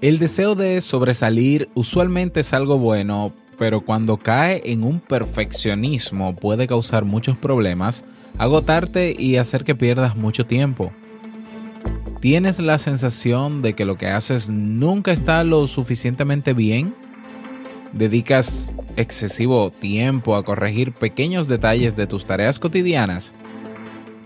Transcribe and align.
El 0.00 0.18
deseo 0.18 0.54
de 0.54 0.80
sobresalir 0.80 1.68
usualmente 1.74 2.40
es 2.40 2.54
algo 2.54 2.78
bueno, 2.78 3.34
pero 3.58 3.82
cuando 3.82 4.16
cae 4.16 4.62
en 4.64 4.82
un 4.82 4.98
perfeccionismo 4.98 6.34
puede 6.34 6.66
causar 6.66 7.04
muchos 7.04 7.36
problemas, 7.36 8.06
agotarte 8.38 9.14
y 9.18 9.36
hacer 9.36 9.64
que 9.64 9.74
pierdas 9.74 10.16
mucho 10.16 10.46
tiempo. 10.46 10.90
¿Tienes 12.20 12.60
la 12.60 12.78
sensación 12.78 13.60
de 13.60 13.74
que 13.74 13.84
lo 13.84 13.96
que 13.96 14.08
haces 14.08 14.48
nunca 14.48 15.12
está 15.12 15.44
lo 15.44 15.66
suficientemente 15.66 16.54
bien? 16.54 16.94
¿Dedicas 17.92 18.72
excesivo 18.96 19.68
tiempo 19.68 20.36
a 20.36 20.44
corregir 20.44 20.92
pequeños 20.92 21.46
detalles 21.46 21.94
de 21.96 22.06
tus 22.06 22.24
tareas 22.24 22.58
cotidianas? 22.58 23.34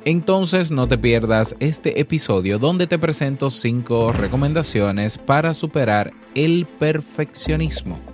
Entonces 0.06 0.70
no 0.70 0.86
te 0.86 0.98
pierdas 0.98 1.56
este 1.60 1.98
episodio 1.98 2.58
donde 2.58 2.86
te 2.86 2.98
presento 2.98 3.48
5 3.48 4.12
recomendaciones 4.12 5.16
para 5.16 5.54
superar 5.54 6.12
el 6.34 6.66
perfeccionismo. 6.78 8.13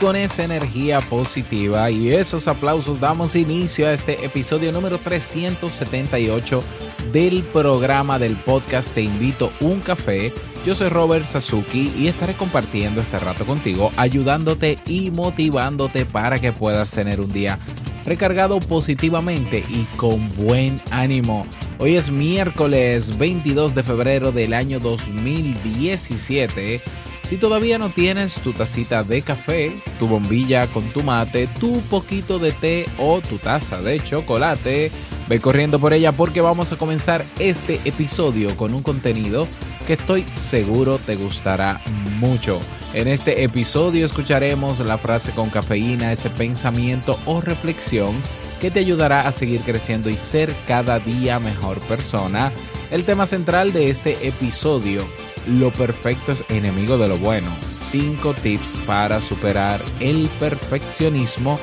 Con 0.00 0.16
esa 0.16 0.44
energía 0.44 1.00
positiva 1.02 1.90
y 1.90 2.10
esos 2.10 2.48
aplausos 2.48 3.00
damos 3.00 3.36
inicio 3.36 3.86
a 3.86 3.92
este 3.92 4.24
episodio 4.24 4.72
número 4.72 4.96
378 4.96 6.64
del 7.12 7.42
programa 7.42 8.18
del 8.18 8.34
podcast 8.34 8.94
Te 8.94 9.02
invito 9.02 9.52
un 9.60 9.80
café. 9.80 10.32
Yo 10.64 10.74
soy 10.74 10.88
Robert 10.88 11.26
Sasuki 11.26 11.92
y 11.96 12.08
estaré 12.08 12.32
compartiendo 12.32 13.02
este 13.02 13.18
rato 13.18 13.44
contigo, 13.44 13.92
ayudándote 13.98 14.78
y 14.86 15.10
motivándote 15.10 16.06
para 16.06 16.38
que 16.38 16.52
puedas 16.52 16.90
tener 16.90 17.20
un 17.20 17.32
día 17.32 17.58
recargado 18.06 18.58
positivamente 18.58 19.62
y 19.68 19.84
con 19.96 20.34
buen 20.36 20.80
ánimo. 20.90 21.42
Hoy 21.78 21.96
es 21.96 22.10
miércoles 22.10 23.18
22 23.18 23.74
de 23.74 23.82
febrero 23.82 24.32
del 24.32 24.54
año 24.54 24.80
2017 24.80 26.80
si 27.30 27.36
todavía 27.36 27.78
no 27.78 27.90
tienes 27.90 28.34
tu 28.40 28.52
tacita 28.52 29.04
de 29.04 29.22
café, 29.22 29.70
tu 30.00 30.08
bombilla 30.08 30.66
con 30.66 30.82
tu 30.88 31.04
mate, 31.04 31.46
tu 31.46 31.80
poquito 31.82 32.40
de 32.40 32.50
té 32.50 32.86
o 32.98 33.20
tu 33.20 33.38
taza 33.38 33.80
de 33.80 34.00
chocolate, 34.00 34.90
ve 35.28 35.40
corriendo 35.40 35.78
por 35.78 35.92
ella 35.92 36.10
porque 36.10 36.40
vamos 36.40 36.72
a 36.72 36.76
comenzar 36.76 37.24
este 37.38 37.78
episodio 37.84 38.56
con 38.56 38.74
un 38.74 38.82
contenido 38.82 39.46
que 39.86 39.92
estoy 39.92 40.24
seguro 40.34 40.98
te 40.98 41.14
gustará 41.14 41.80
mucho. 42.18 42.58
En 42.94 43.06
este 43.06 43.44
episodio 43.44 44.04
escucharemos 44.06 44.80
la 44.80 44.98
frase 44.98 45.30
con 45.30 45.50
cafeína, 45.50 46.10
ese 46.10 46.30
pensamiento 46.30 47.16
o 47.26 47.40
reflexión 47.40 48.12
que 48.60 48.70
te 48.70 48.80
ayudará 48.80 49.26
a 49.26 49.32
seguir 49.32 49.62
creciendo 49.62 50.10
y 50.10 50.14
ser 50.14 50.54
cada 50.66 50.98
día 50.98 51.38
mejor 51.40 51.80
persona. 51.80 52.52
El 52.90 53.04
tema 53.04 53.24
central 53.26 53.72
de 53.72 53.88
este 53.88 54.26
episodio 54.26 55.06
lo 55.46 55.70
perfecto 55.70 56.32
es 56.32 56.44
enemigo 56.50 56.98
de 56.98 57.08
lo 57.08 57.16
bueno. 57.18 57.48
5 57.68 58.34
tips 58.34 58.76
para 58.86 59.20
superar 59.20 59.80
el 60.00 60.28
perfeccionismo 60.38 61.58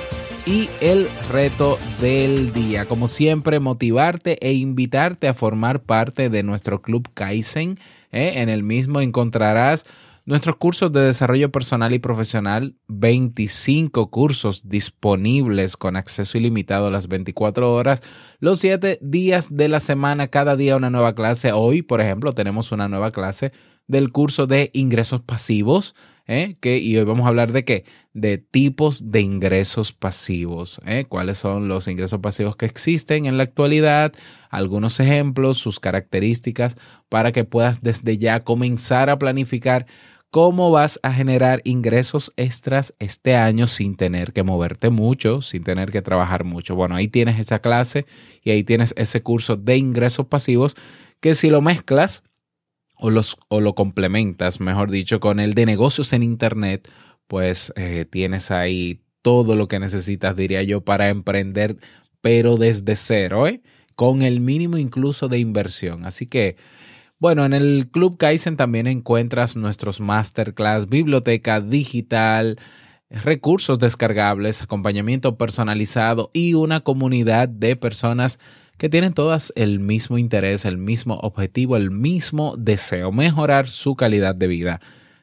y 0.46 0.69
el 0.81 1.08
reto 1.30 1.78
del 2.02 2.53
día. 2.53 2.85
Como 2.85 3.08
siempre, 3.08 3.59
motivarte 3.59 4.38
e 4.41 4.53
invitarte 4.53 5.28
a 5.28 5.34
formar 5.34 5.81
parte 5.81 6.29
de 6.29 6.41
nuestro 6.41 6.81
club 6.81 7.09
Kaizen. 7.14 7.78
¿eh? 8.12 8.34
En 8.38 8.50
el 8.50 8.64
mismo 8.64 9.02
encontrarás 9.02 9.85
nuestros 10.28 10.58
cursos 10.58 10.92
de 10.92 11.00
desarrollo 11.00 11.54
personal 11.54 11.94
y 11.94 12.00
profesional, 12.00 12.76
25 12.90 14.12
cursos 14.12 14.68
disponibles 14.68 15.78
con 15.78 15.96
acceso 15.96 16.38
ilimitado 16.38 16.88
a 16.88 16.92
las 16.92 17.08
24 17.08 17.74
horas, 17.74 18.04
los 18.40 18.60
7 18.60 19.00
días 19.02 19.56
de 19.56 19.70
la 19.70 19.80
semana, 19.80 20.28
cada 20.28 20.58
día 20.58 20.76
una 20.76 20.90
nueva 20.90 21.16
clase. 21.16 21.54
Hoy, 21.54 21.82
por 21.82 22.02
ejemplo, 22.02 22.34
tenemos 22.34 22.74
una 22.74 22.90
nueva 22.90 23.12
clase 23.12 23.54
del 23.88 24.12
curso 24.12 24.48
de 24.48 24.70
ingresos 24.74 25.22
pasivos. 25.22 25.96
¿eh? 26.28 26.58
Y 26.62 26.98
hoy 26.98 27.06
vamos 27.06 27.26
a 27.26 27.30
hablar 27.30 27.54
de 27.54 27.64
qué? 27.64 27.86
De 28.14 28.38
tipos 28.38 29.12
de 29.12 29.22
ingresos 29.22 29.94
pasivos. 29.94 30.82
¿eh? 30.86 31.06
¿Cuáles 31.08 31.38
son 31.38 31.70
los 31.70 31.88
ingresos 31.88 32.20
pasivos 32.20 32.58
que 32.58 32.66
existen 32.66 33.28
en 33.28 33.38
la 33.38 33.44
actualidad? 33.44 34.12
Algunos 34.50 35.00
ejemplos, 35.00 35.58
sus 35.58 35.80
características, 35.80 36.76
para 37.08 37.32
que 37.32 37.46
puedas 37.46 37.82
desde 37.82 38.18
ya 38.18 38.42
comenzar 38.42 39.09
a 39.09 39.18
planificar 39.18 39.86
cómo 40.30 40.72
vas 40.72 41.00
a 41.04 41.14
generar 41.14 41.62
ingresos 41.64 42.34
extras 42.36 42.94
este 43.00 43.36
año 43.36 43.68
sin 43.68 43.96
tener 43.96 44.34
que 44.34 44.44
moverte 44.44 44.90
mucho, 44.90 45.42
sin 45.42 45.64
tener 45.64 45.92
que 45.92 46.02
trabajar 46.02 46.44
mucho. 46.44 46.76
Bueno, 46.76 46.96
ahí 46.96 47.08
tienes 47.08 47.40
esa 47.40 47.60
clase 47.60 48.06
y 48.44 48.52
ahí 48.52 48.64
tienes 48.64 48.94
ese 48.98 49.22
curso 49.22 49.56
de 49.56 49.78
ingresos 49.78 50.28
pasivos 50.28 50.76
que 51.20 51.34
si 51.34 51.50
lo 51.50 51.62
mezclas 51.62 52.24
o, 53.00 53.10
los, 53.10 53.38
o 53.48 53.62
lo 53.62 53.76
complementas, 53.76 54.60
mejor 54.60 54.92
dicho, 54.92 55.20
con 55.20 55.40
el 55.40 55.54
de 55.54 55.66
negocios 55.66 56.14
en 56.14 56.24
Internet, 56.24 56.90
pues 57.28 57.74
eh, 57.76 58.06
tienes 58.09 58.52
ahí 58.52 59.02
todo 59.22 59.56
lo 59.56 59.68
que 59.68 59.80
necesitas, 59.80 60.36
diría 60.36 60.64
yo, 60.64 60.82
para 60.82 61.09
emprender, 61.09 61.78
pero 62.22 62.58
desde 62.58 62.96
cero, 62.96 63.48
¿eh? 63.48 63.62
con 63.96 64.22
el 64.22 64.40
mínimo 64.40 64.78
incluso 64.78 65.28
de 65.28 65.40
inversión. 65.40 66.06
Así 66.06 66.28
que 66.28 66.56
bueno, 67.19 67.45
en 67.45 67.53
el 67.53 67.89
Club 67.91 68.17
Kaizen 68.17 68.57
también 68.57 68.85
encuentras 68.85 69.57
nuestros 69.57 70.00
masterclass, 70.00 70.88
biblioteca 70.88 71.61
digital, 71.61 72.59
recursos 73.09 73.79
descargables, 73.79 74.61
acompañamiento 74.61 75.35
personalizado 75.38 76.29
y 76.33 76.53
una 76.53 76.81
comunidad 76.81 77.50
de 77.50 77.75
personas 77.75 78.39
que 78.78 78.89
tienen 78.89 79.13
todas 79.13 79.51
el 79.55 79.79
mismo 79.79 80.19
interés, 80.19 80.66
el 80.66 80.78
mismo 80.78 81.16
objetivo, 81.16 81.75
el 81.78 81.89
mismo 81.89 82.55
deseo, 82.55 83.11
mejorar 83.11 83.67
su 83.67 83.95
calidad 83.95 84.35
de 84.35 84.47
vida. 84.47 84.79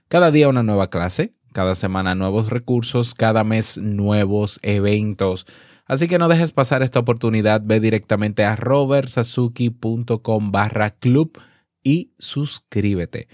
Cada 0.08 0.32
día 0.32 0.48
una 0.48 0.64
nueva 0.64 0.90
clase, 0.90 1.34
cada 1.52 1.76
semana 1.76 2.16
nuevos 2.16 2.50
recursos, 2.50 3.14
cada 3.14 3.44
mes 3.44 3.78
nuevos 3.78 4.58
eventos. 4.62 5.46
Así 5.86 6.08
que 6.08 6.18
no 6.18 6.28
dejes 6.28 6.50
pasar 6.50 6.82
esta 6.82 6.98
oportunidad, 6.98 7.62
ve 7.64 7.78
directamente 7.78 8.44
a 8.44 8.56
robertsazuki.com 8.56 10.50
barra 10.50 10.90
club 10.90 11.38
y 11.84 12.12
suscríbete. 12.18 13.28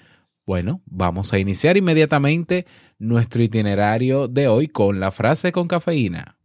Bueno, 0.44 0.82
vamos 0.84 1.32
a 1.32 1.38
iniciar 1.38 1.76
inmediatamente 1.76 2.66
nuestro 2.98 3.42
itinerario 3.42 4.28
de 4.28 4.48
hoy 4.48 4.66
con 4.66 5.00
la 5.00 5.12
frase 5.12 5.52
con 5.52 5.68
cafeína. 5.68 6.36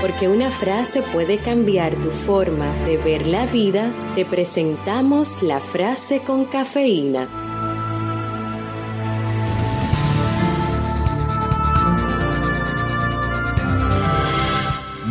Porque 0.00 0.28
una 0.28 0.50
frase 0.50 1.02
puede 1.02 1.38
cambiar 1.38 1.96
tu 1.96 2.10
forma 2.10 2.72
de 2.86 2.96
ver 2.96 3.26
la 3.26 3.46
vida, 3.46 3.92
te 4.14 4.24
presentamos 4.24 5.42
la 5.42 5.58
frase 5.58 6.20
con 6.20 6.44
cafeína. 6.44 7.41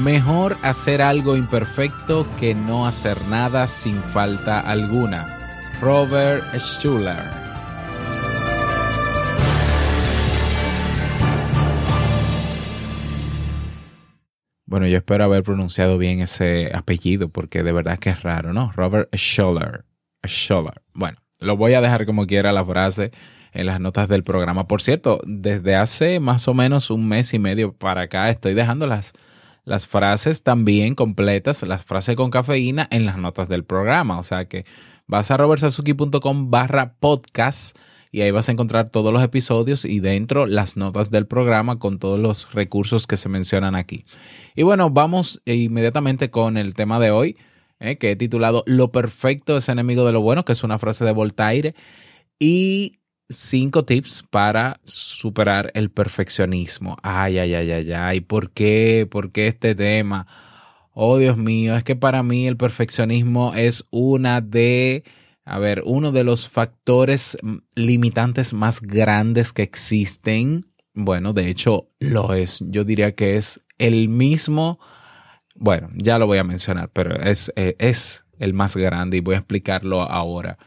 Mejor 0.04 0.58
hacer 0.64 1.00
algo 1.00 1.38
imperfecto 1.38 2.26
que 2.40 2.56
no 2.56 2.88
hacer 2.88 3.22
nada 3.28 3.68
sin 3.68 4.02
falta 4.02 4.60
alguna. 4.60 5.28
Robert 5.80 6.44
Schuller. 6.58 7.24
Bueno, 14.66 14.88
yo 14.88 14.98
espero 14.98 15.26
haber 15.26 15.44
pronunciado 15.44 16.00
bien 16.00 16.20
ese 16.22 16.72
apellido 16.74 17.30
porque 17.30 17.62
de 17.62 17.72
verdad 17.72 18.00
que 18.00 18.10
es 18.10 18.24
raro, 18.24 18.54
¿no? 18.54 18.72
Robert 18.72 19.16
Schuller. 19.16 19.86
Scholar. 20.26 20.82
Bueno, 20.96 21.20
lo 21.40 21.58
voy 21.58 21.76
a 21.76 21.82
dejar 21.82 22.08
como 22.08 22.26
quiera 22.26 22.52
la 22.52 22.66
frase 22.66 23.12
en 23.54 23.68
las 23.68 23.80
notas 23.80 24.08
del 24.08 24.24
programa. 24.24 24.68
Por 24.68 24.82
cierto, 24.82 25.22
desde 25.26 25.76
hace 25.76 26.20
más 26.20 26.48
o 26.48 26.56
menos 26.56 26.90
un 26.90 27.08
mes 27.08 27.36
y 27.36 27.40
medio 27.40 27.74
para 27.74 28.02
acá 28.02 28.32
estoy 28.32 28.56
dejando 28.56 28.88
las, 28.88 29.14
las 29.64 29.88
frases 29.88 30.44
también 30.44 30.96
completas, 30.96 31.64
las 31.64 31.84
frases 31.84 32.16
con 32.16 32.32
cafeína 32.32 32.88
en 32.92 33.06
las 33.06 33.18
notas 33.18 33.50
del 33.50 33.64
programa. 33.64 34.20
O 34.20 34.24
sea 34.24 34.46
que 34.46 34.66
vas 35.08 35.32
a 35.32 35.38
robertsazuki.com 35.38 36.50
barra 36.50 36.94
podcast 37.00 37.78
y 38.12 38.22
ahí 38.22 38.32
vas 38.32 38.50
a 38.50 38.52
encontrar 38.52 38.90
todos 38.90 39.14
los 39.14 39.24
episodios 39.24 39.86
y 39.86 40.00
dentro 40.02 40.46
las 40.46 40.76
notas 40.76 41.12
del 41.12 41.28
programa 41.28 41.80
con 41.80 41.98
todos 41.98 42.20
los 42.20 42.54
recursos 42.54 43.08
que 43.08 43.18
se 43.18 43.30
mencionan 43.30 43.76
aquí. 43.76 44.06
Y 44.56 44.64
bueno, 44.64 44.90
vamos 44.90 45.42
inmediatamente 45.46 46.30
con 46.30 46.58
el 46.58 46.74
tema 46.74 47.00
de 47.00 47.12
hoy, 47.12 47.38
eh, 47.80 47.98
que 47.98 48.12
he 48.12 48.16
titulado 48.16 48.64
Lo 48.68 48.92
perfecto 48.92 49.56
es 49.56 49.70
enemigo 49.70 50.06
de 50.06 50.12
lo 50.12 50.22
bueno, 50.22 50.44
que 50.44 50.52
es 50.52 50.64
una 50.64 50.78
frase 50.78 51.06
de 51.06 51.14
Voltaire. 51.14 51.74
Y 52.38 53.00
cinco 53.32 53.86
tips 53.86 54.24
para 54.30 54.80
superar 54.84 55.72
el 55.74 55.90
perfeccionismo. 55.90 56.98
Ay, 57.04 57.40
ay, 57.40 57.54
ay, 57.54 57.72
ay, 57.72 57.92
ay. 57.94 58.22
¿Por 58.22 58.52
qué? 58.52 59.08
¿Por 59.10 59.32
qué 59.32 59.48
este 59.48 59.76
tema? 59.76 60.28
Oh, 60.94 61.18
Dios 61.18 61.38
mío, 61.38 61.76
es 61.76 61.84
que 61.84 61.96
para 61.96 62.22
mí 62.24 62.48
el 62.48 62.58
perfeccionismo 62.58 63.54
es 63.56 63.86
una 63.92 64.42
de 64.42 65.04
a 65.44 65.60
ver, 65.60 65.84
uno 65.86 66.12
de 66.12 66.24
los 66.24 66.48
factores 66.48 67.38
limitantes 67.76 68.54
más 68.54 68.82
grandes 68.82 69.54
que 69.54 69.64
existen, 69.64 70.68
bueno, 70.94 71.34
de 71.34 71.50
hecho 71.50 71.90
lo 72.00 72.34
es, 72.34 72.64
yo 72.68 72.84
diría 72.84 73.16
que 73.16 73.38
es 73.38 73.62
el 73.78 74.08
mismo, 74.08 74.80
bueno, 75.56 75.90
ya 75.96 76.20
lo 76.20 76.28
voy 76.28 76.38
a 76.38 76.44
mencionar, 76.44 76.90
pero 76.94 77.20
es, 77.20 77.52
eh, 77.56 77.76
es 77.80 78.26
el 78.40 78.54
más 78.54 78.78
grande 78.78 79.18
y 79.18 79.22
voy 79.22 79.36
a 79.36 79.40
explicarlo 79.40 80.02
ahora. 80.04 80.58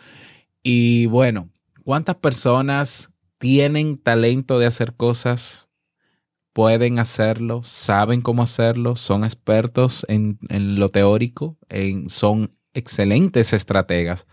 Y 0.62 1.06
bueno, 1.06 1.50
¿cuántas 1.84 2.16
personas 2.16 3.12
tienen 3.38 3.98
talento 3.98 4.58
de 4.58 4.66
hacer 4.66 4.94
cosas? 4.94 5.68
pueden 6.54 7.00
hacerlo, 7.00 7.62
saben 7.64 8.22
cómo 8.22 8.44
hacerlo, 8.44 8.94
son 8.94 9.24
expertos 9.24 10.06
en, 10.08 10.38
en 10.48 10.78
lo 10.78 10.88
teórico, 10.88 11.58
son 12.06 12.56
excelentes 12.72 13.52
estrategas, 13.52 14.28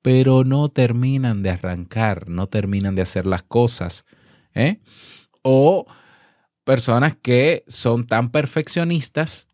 pero 0.00 0.42
no 0.42 0.70
terminan 0.70 1.42
de 1.42 1.50
arrancar, 1.50 2.28
no 2.28 2.48
terminan 2.48 2.94
de 2.94 3.02
hacer 3.02 3.26
las 3.26 3.42
cosas. 3.42 4.06
¿eh? 4.54 4.80
O 5.42 5.86
personas 6.64 7.14
que 7.14 7.62
son 7.68 8.06
tan 8.06 8.30
perfeccionistas 8.30 9.46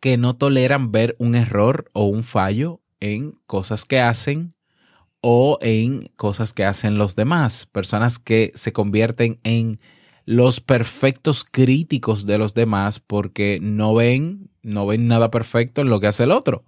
que 0.00 0.16
no 0.16 0.36
toleran 0.36 0.90
ver 0.90 1.16
un 1.18 1.34
error 1.34 1.90
o 1.92 2.06
un 2.06 2.24
fallo 2.24 2.80
en 2.98 3.32
cosas 3.46 3.84
que 3.84 4.00
hacen 4.00 4.54
o 5.20 5.58
en 5.60 6.10
cosas 6.16 6.52
que 6.52 6.64
hacen 6.64 6.98
los 6.98 7.16
demás. 7.16 7.66
Personas 7.66 8.18
que 8.18 8.52
se 8.54 8.72
convierten 8.72 9.40
en 9.44 9.80
los 10.24 10.60
perfectos 10.60 11.44
críticos 11.44 12.26
de 12.26 12.38
los 12.38 12.54
demás 12.54 13.00
porque 13.00 13.58
no 13.60 13.94
ven, 13.94 14.50
no 14.62 14.86
ven 14.86 15.08
nada 15.08 15.30
perfecto 15.30 15.80
en 15.80 15.88
lo 15.88 16.00
que 16.00 16.06
hace 16.06 16.24
el 16.24 16.32
otro. 16.32 16.64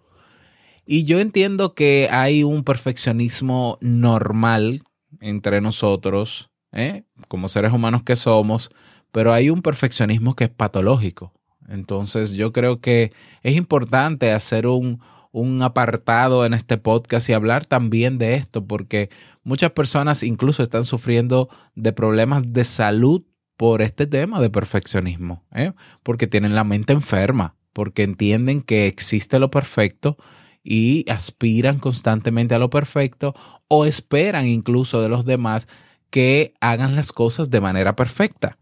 Y 0.84 1.04
yo 1.04 1.20
entiendo 1.20 1.74
que 1.74 2.08
hay 2.10 2.42
un 2.42 2.64
perfeccionismo 2.64 3.78
normal 3.80 4.82
entre 5.20 5.60
nosotros, 5.60 6.50
¿eh? 6.72 7.04
como 7.28 7.48
seres 7.48 7.72
humanos 7.72 8.02
que 8.02 8.16
somos, 8.16 8.70
pero 9.12 9.32
hay 9.32 9.50
un 9.50 9.62
perfeccionismo 9.62 10.34
que 10.34 10.44
es 10.44 10.50
patológico. 10.50 11.32
Entonces 11.68 12.32
yo 12.32 12.52
creo 12.52 12.80
que 12.80 13.12
es 13.42 13.56
importante 13.56 14.32
hacer 14.32 14.66
un, 14.66 15.00
un 15.32 15.62
apartado 15.62 16.44
en 16.44 16.54
este 16.54 16.76
podcast 16.76 17.28
y 17.28 17.32
hablar 17.32 17.66
también 17.66 18.18
de 18.18 18.34
esto, 18.34 18.66
porque 18.66 19.10
muchas 19.42 19.72
personas 19.72 20.22
incluso 20.22 20.62
están 20.62 20.84
sufriendo 20.84 21.48
de 21.74 21.92
problemas 21.92 22.52
de 22.52 22.64
salud 22.64 23.22
por 23.56 23.82
este 23.82 24.06
tema 24.06 24.40
de 24.40 24.50
perfeccionismo, 24.50 25.44
¿eh? 25.54 25.72
porque 26.02 26.26
tienen 26.26 26.54
la 26.54 26.64
mente 26.64 26.92
enferma, 26.92 27.56
porque 27.72 28.02
entienden 28.02 28.60
que 28.60 28.86
existe 28.86 29.38
lo 29.38 29.50
perfecto 29.50 30.16
y 30.62 31.10
aspiran 31.10 31.78
constantemente 31.78 32.54
a 32.54 32.58
lo 32.58 32.70
perfecto 32.70 33.34
o 33.68 33.86
esperan 33.86 34.46
incluso 34.46 35.00
de 35.00 35.08
los 35.08 35.24
demás 35.24 35.66
que 36.10 36.54
hagan 36.60 36.94
las 36.94 37.10
cosas 37.10 37.50
de 37.50 37.60
manera 37.60 37.96
perfecta. 37.96 38.58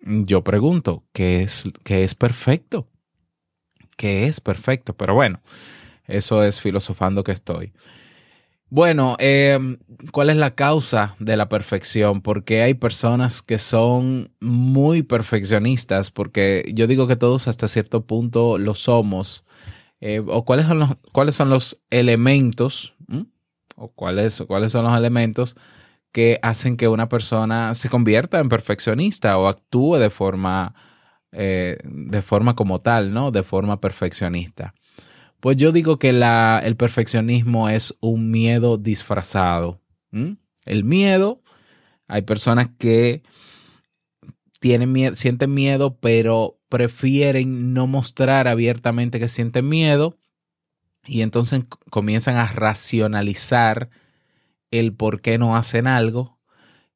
Yo 0.00 0.44
pregunto, 0.44 1.04
¿qué 1.12 1.42
es, 1.42 1.64
qué 1.82 2.04
es 2.04 2.14
perfecto? 2.14 2.88
¿Qué 3.96 4.26
es 4.26 4.40
perfecto? 4.40 4.94
Pero 4.94 5.14
bueno, 5.14 5.40
eso 6.06 6.42
es 6.42 6.60
filosofando 6.60 7.24
que 7.24 7.32
estoy. 7.32 7.72
Bueno, 8.70 9.16
eh, 9.20 9.58
¿cuál 10.10 10.30
es 10.30 10.36
la 10.36 10.54
causa 10.54 11.14
de 11.20 11.36
la 11.36 11.48
perfección? 11.48 12.22
Porque 12.22 12.62
hay 12.62 12.74
personas 12.74 13.40
que 13.40 13.58
son 13.58 14.32
muy 14.40 15.02
perfeccionistas, 15.02 16.10
porque 16.10 16.72
yo 16.74 16.86
digo 16.86 17.06
que 17.06 17.16
todos 17.16 17.46
hasta 17.46 17.68
cierto 17.68 18.04
punto 18.04 18.58
lo 18.58 18.74
somos, 18.74 19.44
eh, 20.00 20.20
o 20.26 20.44
cuáles 20.44 20.66
son 20.66 20.80
los, 20.80 20.90
cuáles 21.12 21.34
son 21.34 21.50
los 21.50 21.80
elementos, 21.90 22.94
o 23.76 23.88
cuáles, 23.88 24.42
cuáles 24.46 24.72
son 24.72 24.84
los 24.84 24.96
elementos 24.96 25.56
que 26.12 26.38
hacen 26.42 26.76
que 26.76 26.88
una 26.88 27.08
persona 27.08 27.74
se 27.74 27.88
convierta 27.88 28.38
en 28.38 28.48
perfeccionista 28.48 29.36
o 29.38 29.48
actúe 29.48 29.96
de 29.96 30.10
forma, 30.10 30.74
eh, 31.32 31.78
de 31.84 32.22
forma 32.22 32.54
como 32.54 32.80
tal, 32.80 33.12
¿no? 33.12 33.30
De 33.30 33.42
forma 33.42 33.80
perfeccionista. 33.80 34.74
Pues 35.44 35.58
yo 35.58 35.72
digo 35.72 35.98
que 35.98 36.08
el 36.08 36.76
perfeccionismo 36.76 37.68
es 37.68 37.94
un 38.00 38.30
miedo 38.30 38.78
disfrazado. 38.78 39.82
El 40.64 40.84
miedo, 40.84 41.42
hay 42.08 42.22
personas 42.22 42.70
que 42.78 43.22
tienen 44.58 44.90
miedo, 44.90 45.16
sienten 45.16 45.52
miedo, 45.52 45.98
pero 46.00 46.62
prefieren 46.70 47.74
no 47.74 47.86
mostrar 47.86 48.48
abiertamente 48.48 49.20
que 49.20 49.28
sienten 49.28 49.68
miedo 49.68 50.16
y 51.04 51.20
entonces 51.20 51.64
comienzan 51.90 52.36
a 52.36 52.46
racionalizar 52.46 53.90
el 54.70 54.94
por 54.94 55.20
qué 55.20 55.36
no 55.36 55.58
hacen 55.58 55.86
algo 55.86 56.38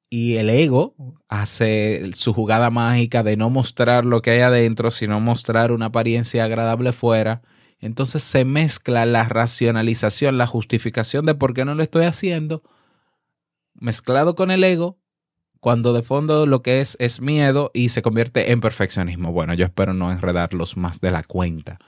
y 0.09 0.37
el 0.37 0.49
ego 0.49 0.95
hace 1.29 2.13
su 2.15 2.33
jugada 2.33 2.71
mágica 2.71 3.23
de 3.23 3.37
no 3.37 3.51
mostrar 3.51 4.07
lo 4.07 4.23
que 4.23 4.31
hay 4.31 4.41
adentro, 4.41 4.91
sino 4.91 5.21
mostrar 5.21 5.71
una 5.71 5.85
apariencia 5.85 6.45
agradable 6.45 6.95
fuera. 6.95 7.43
Entonces 7.81 8.23
se 8.23 8.45
mezcla 8.45 9.07
la 9.07 9.25
racionalización, 9.25 10.39
la 10.39 10.47
justificación 10.47 11.27
de 11.27 11.35
por 11.35 11.55
qué 11.55 11.65
no 11.65 11.75
lo 11.75 11.83
estoy 11.83 12.05
haciendo, 12.05 12.63
mezclado 13.75 14.35
con 14.35 14.51
el 14.51 14.65
ego 14.65 14.99
cuando 15.61 15.93
de 15.93 16.03
fondo 16.03 16.47
lo 16.47 16.63
que 16.63 16.81
es 16.81 16.97
es 17.01 17.21
miedo 17.21 17.71
y 17.75 17.89
se 17.89 18.03
convierte 18.03 18.53
en 18.53 18.61
perfeccionismo. 18.61 19.33
Bueno, 19.33 19.55
yo 19.55 19.65
espero 19.65 19.93
no 19.93 20.11
enredarlos 20.13 20.77
más 20.77 21.01
de 21.01 21.11
la 21.11 21.23
cuenta. 21.23 21.79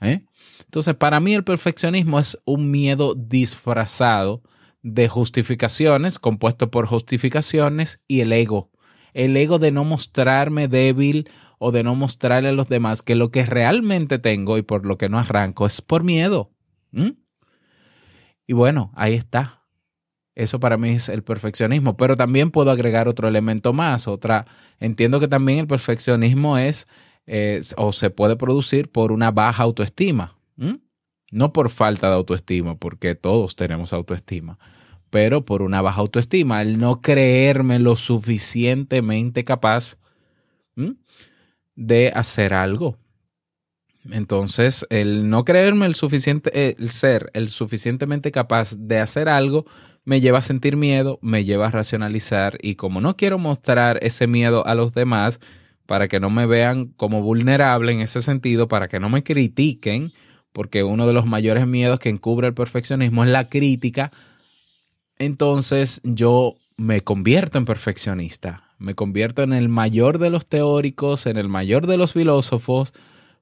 ¿eh? 0.00 0.24
Entonces, 0.64 0.94
para 0.94 1.20
mí 1.20 1.34
el 1.34 1.44
perfeccionismo 1.44 2.18
es 2.18 2.38
un 2.44 2.70
miedo 2.70 3.14
disfrazado 3.14 4.42
de 4.82 5.08
justificaciones, 5.08 6.18
compuesto 6.18 6.70
por 6.70 6.86
justificaciones 6.86 8.00
y 8.08 8.20
el 8.20 8.32
ego. 8.32 8.70
El 9.12 9.36
ego 9.36 9.58
de 9.58 9.72
no 9.72 9.84
mostrarme 9.84 10.68
débil 10.68 11.28
o 11.62 11.72
de 11.72 11.82
no 11.82 11.94
mostrarle 11.94 12.48
a 12.48 12.52
los 12.52 12.68
demás 12.68 13.02
que 13.02 13.14
lo 13.14 13.30
que 13.30 13.44
realmente 13.44 14.18
tengo 14.18 14.56
y 14.56 14.62
por 14.62 14.86
lo 14.86 14.96
que 14.96 15.10
no 15.10 15.18
arranco 15.18 15.66
es 15.66 15.82
por 15.82 16.04
miedo. 16.04 16.50
Y 18.46 18.54
bueno, 18.54 18.90
ahí 18.96 19.12
está. 19.12 19.62
Eso 20.34 20.58
para 20.58 20.78
mí 20.78 20.88
es 20.88 21.10
el 21.10 21.22
perfeccionismo, 21.22 21.98
pero 21.98 22.16
también 22.16 22.50
puedo 22.50 22.70
agregar 22.70 23.08
otro 23.08 23.28
elemento 23.28 23.74
más, 23.74 24.08
otra, 24.08 24.46
entiendo 24.78 25.20
que 25.20 25.28
también 25.28 25.58
el 25.58 25.66
perfeccionismo 25.66 26.56
es, 26.56 26.88
o 27.76 27.92
se 27.92 28.08
puede 28.08 28.36
producir 28.36 28.90
por 28.90 29.12
una 29.12 29.30
baja 29.30 29.62
autoestima, 29.62 30.38
no 31.30 31.52
por 31.52 31.68
falta 31.68 32.08
de 32.08 32.14
autoestima, 32.14 32.76
porque 32.78 33.14
todos 33.14 33.54
tenemos 33.54 33.92
autoestima, 33.92 34.58
pero 35.10 35.44
por 35.44 35.60
una 35.60 35.82
baja 35.82 36.00
autoestima, 36.00 36.62
el 36.62 36.78
no 36.78 37.02
creerme 37.02 37.78
lo 37.78 37.96
suficientemente 37.96 39.44
capaz 39.44 39.98
de 41.80 42.12
hacer 42.14 42.52
algo. 42.52 42.98
Entonces, 44.10 44.86
el 44.90 45.28
no 45.28 45.44
creerme 45.44 45.86
el 45.86 45.94
suficiente, 45.94 46.76
el 46.78 46.90
ser 46.90 47.30
el 47.34 47.48
suficientemente 47.48 48.30
capaz 48.30 48.76
de 48.78 48.98
hacer 48.98 49.28
algo, 49.28 49.64
me 50.04 50.20
lleva 50.20 50.38
a 50.38 50.42
sentir 50.42 50.76
miedo, 50.76 51.18
me 51.22 51.44
lleva 51.44 51.66
a 51.66 51.70
racionalizar 51.70 52.58
y 52.62 52.74
como 52.74 53.00
no 53.00 53.16
quiero 53.16 53.38
mostrar 53.38 53.98
ese 54.02 54.26
miedo 54.26 54.66
a 54.66 54.74
los 54.74 54.92
demás 54.92 55.40
para 55.86 56.08
que 56.08 56.20
no 56.20 56.30
me 56.30 56.46
vean 56.46 56.86
como 56.96 57.22
vulnerable 57.22 57.92
en 57.92 58.00
ese 58.00 58.22
sentido, 58.22 58.68
para 58.68 58.88
que 58.88 59.00
no 59.00 59.08
me 59.08 59.22
critiquen, 59.22 60.12
porque 60.52 60.82
uno 60.84 61.06
de 61.06 61.12
los 61.12 61.26
mayores 61.26 61.66
miedos 61.66 61.98
que 61.98 62.10
encubre 62.10 62.48
el 62.48 62.54
perfeccionismo 62.54 63.24
es 63.24 63.30
la 63.30 63.48
crítica, 63.48 64.12
entonces 65.18 66.00
yo 66.04 66.54
me 66.76 67.00
convierto 67.02 67.58
en 67.58 67.64
perfeccionista, 67.64 68.69
me 68.80 68.94
convierto 68.94 69.42
en 69.42 69.52
el 69.52 69.68
mayor 69.68 70.18
de 70.18 70.30
los 70.30 70.46
teóricos, 70.46 71.26
en 71.26 71.36
el 71.36 71.48
mayor 71.48 71.86
de 71.86 71.98
los 71.98 72.14
filósofos, 72.14 72.94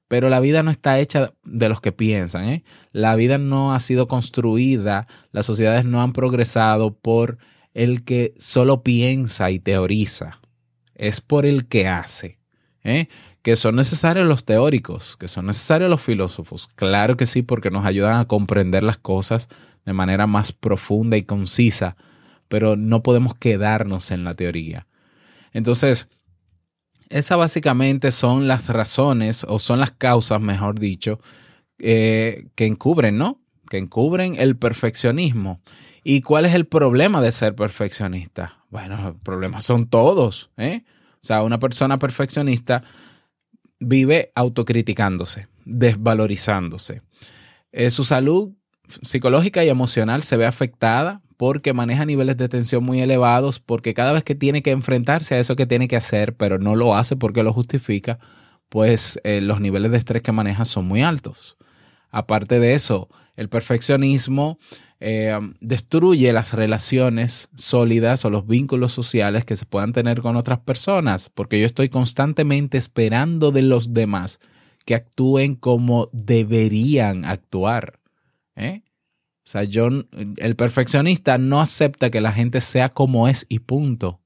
pero 0.09 0.27
la 0.27 0.41
vida 0.41 0.63
no 0.63 0.69
está 0.69 0.99
hecha 0.99 1.33
de 1.43 1.69
los 1.69 1.79
que 1.81 1.93
piensan. 1.93 2.43
¿eh? 2.49 2.63
La 2.91 3.15
vida 3.15 3.37
no 3.37 3.73
ha 3.73 3.79
sido 3.79 4.07
construida, 4.07 5.07
las 5.31 5.45
sociedades 5.45 5.85
no 5.85 6.01
han 6.01 6.11
progresado 6.13 6.93
por 6.93 7.37
el 7.73 8.03
que 8.03 8.33
solo 8.37 8.83
piensa 8.83 9.49
y 9.49 9.59
teoriza, 9.59 10.41
es 10.95 11.21
por 11.21 11.45
el 11.45 11.67
que 11.67 11.87
hace. 11.87 12.39
¿eh? 12.83 13.07
Que 13.41 13.55
son 13.55 13.77
necesarios 13.77 14.27
los 14.27 14.43
teóricos, 14.43 15.15
que 15.15 15.29
son 15.29 15.45
necesarios 15.45 15.89
los 15.89 16.01
filósofos. 16.01 16.67
Claro 16.75 17.15
que 17.15 17.25
sí, 17.25 17.43
porque 17.43 17.71
nos 17.71 17.85
ayudan 17.85 18.19
a 18.19 18.25
comprender 18.27 18.83
las 18.83 18.97
cosas 18.97 19.47
de 19.85 19.93
manera 19.93 20.27
más 20.27 20.51
profunda 20.51 21.15
y 21.15 21.23
concisa, 21.23 21.95
pero 22.49 22.75
no 22.75 23.03
podemos 23.03 23.35
quedarnos 23.35 24.11
en 24.11 24.25
la 24.25 24.33
teoría. 24.33 24.88
Entonces, 25.53 26.09
esas 27.09 27.37
básicamente 27.37 28.11
son 28.11 28.47
las 28.47 28.69
razones 28.69 29.45
o 29.47 29.59
son 29.59 29.79
las 29.79 29.91
causas, 29.91 30.39
mejor 30.41 30.79
dicho, 30.79 31.19
eh, 31.79 32.47
que 32.55 32.65
encubren, 32.65 33.17
¿no? 33.17 33.41
Que 33.69 33.77
encubren 33.77 34.35
el 34.39 34.57
perfeccionismo. 34.57 35.61
¿Y 36.03 36.21
cuál 36.21 36.45
es 36.45 36.53
el 36.53 36.65
problema 36.65 37.21
de 37.21 37.31
ser 37.31 37.55
perfeccionista? 37.55 38.63
Bueno, 38.69 39.01
los 39.01 39.15
problemas 39.17 39.63
son 39.63 39.87
todos, 39.87 40.51
¿eh? 40.57 40.83
O 41.15 41.25
sea, 41.25 41.43
una 41.43 41.59
persona 41.59 41.97
perfeccionista 41.99 42.83
vive 43.79 44.31
autocriticándose, 44.35 45.47
desvalorizándose. 45.65 47.01
Eh, 47.71 47.89
su 47.89 48.03
salud 48.03 48.53
psicológica 49.01 49.63
y 49.63 49.69
emocional 49.69 50.23
se 50.23 50.37
ve 50.37 50.45
afectada 50.45 51.21
porque 51.39 51.71
maneja 51.71 52.05
niveles 52.05 52.35
de 52.35 52.49
tensión 52.49 52.83
muy 52.83 52.99
elevados, 52.99 53.61
porque 53.61 53.93
cada 53.93 54.11
vez 54.11 54.25
que 54.25 54.35
tiene 54.35 54.61
que 54.61 54.71
enfrentarse 54.71 55.35
a 55.35 55.39
eso 55.39 55.55
que 55.55 55.65
tiene 55.65 55.87
que 55.87 55.95
hacer, 55.95 56.35
pero 56.35 56.59
no 56.59 56.75
lo 56.75 56.97
hace 56.97 57.15
porque 57.15 57.43
lo 57.43 57.53
justifica, 57.53 58.19
pues 58.67 59.21
eh, 59.23 59.39
los 59.39 59.61
niveles 59.61 59.89
de 59.91 59.99
estrés 59.99 60.21
que 60.21 60.33
maneja 60.33 60.65
son 60.65 60.85
muy 60.85 61.01
altos. 61.01 61.55
Aparte 62.11 62.59
de 62.59 62.73
eso, 62.73 63.07
el 63.37 63.47
perfeccionismo 63.47 64.59
eh, 64.99 65.31
destruye 65.61 66.33
las 66.33 66.51
relaciones 66.51 67.47
sólidas 67.55 68.25
o 68.25 68.29
los 68.29 68.45
vínculos 68.45 68.91
sociales 68.91 69.45
que 69.45 69.55
se 69.55 69.65
puedan 69.65 69.93
tener 69.93 70.19
con 70.19 70.35
otras 70.35 70.59
personas, 70.59 71.29
porque 71.33 71.57
yo 71.57 71.65
estoy 71.65 71.87
constantemente 71.87 72.77
esperando 72.77 73.51
de 73.51 73.61
los 73.61 73.93
demás 73.93 74.41
que 74.85 74.93
actúen 74.93 75.55
como 75.55 76.09
deberían 76.11 77.23
actuar. 77.23 78.01
¿eh? 78.57 78.81
O 79.49 79.51
sea, 79.51 79.63
yo, 79.63 79.89
el 80.37 80.55
perfeccionista 80.55 81.39
no 81.39 81.59
acepta 81.59 82.11
que 82.11 82.21
la 82.21 82.31
gente 82.31 82.61
sea 82.61 82.89
como 82.89 83.27
es 83.27 83.47
y 83.49 83.57
punto. 83.57 84.21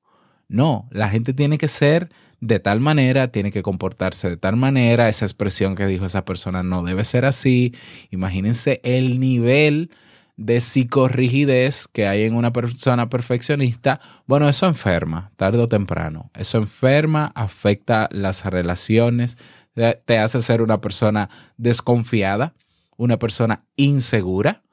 No, 0.49 0.89
la 0.91 1.07
gente 1.07 1.33
tiene 1.33 1.57
que 1.57 1.69
ser 1.69 2.09
de 2.41 2.59
tal 2.59 2.81
manera, 2.81 3.29
tiene 3.29 3.49
que 3.53 3.63
comportarse 3.63 4.29
de 4.29 4.35
tal 4.35 4.57
manera, 4.57 5.07
esa 5.07 5.23
expresión 5.23 5.75
que 5.75 5.87
dijo 5.87 6.03
esa 6.03 6.25
persona 6.25 6.61
no 6.61 6.83
debe 6.83 7.05
ser 7.05 7.23
así. 7.23 7.73
Imagínense 8.11 8.81
el 8.83 9.21
nivel 9.21 9.91
de 10.35 10.59
psicorrigidez 10.59 11.87
que 11.87 12.05
hay 12.05 12.23
en 12.23 12.35
una 12.35 12.51
persona 12.51 13.07
perfeccionista. 13.07 14.01
Bueno, 14.27 14.49
eso 14.49 14.67
enferma, 14.67 15.31
tarde 15.37 15.59
o 15.59 15.69
temprano. 15.69 16.31
Eso 16.33 16.57
enferma, 16.57 17.31
afecta 17.33 18.09
las 18.11 18.43
relaciones, 18.43 19.37
te 19.73 20.17
hace 20.17 20.41
ser 20.41 20.61
una 20.61 20.81
persona 20.81 21.29
desconfiada, 21.55 22.55
una 22.97 23.17
persona 23.19 23.63
insegura 23.77 24.63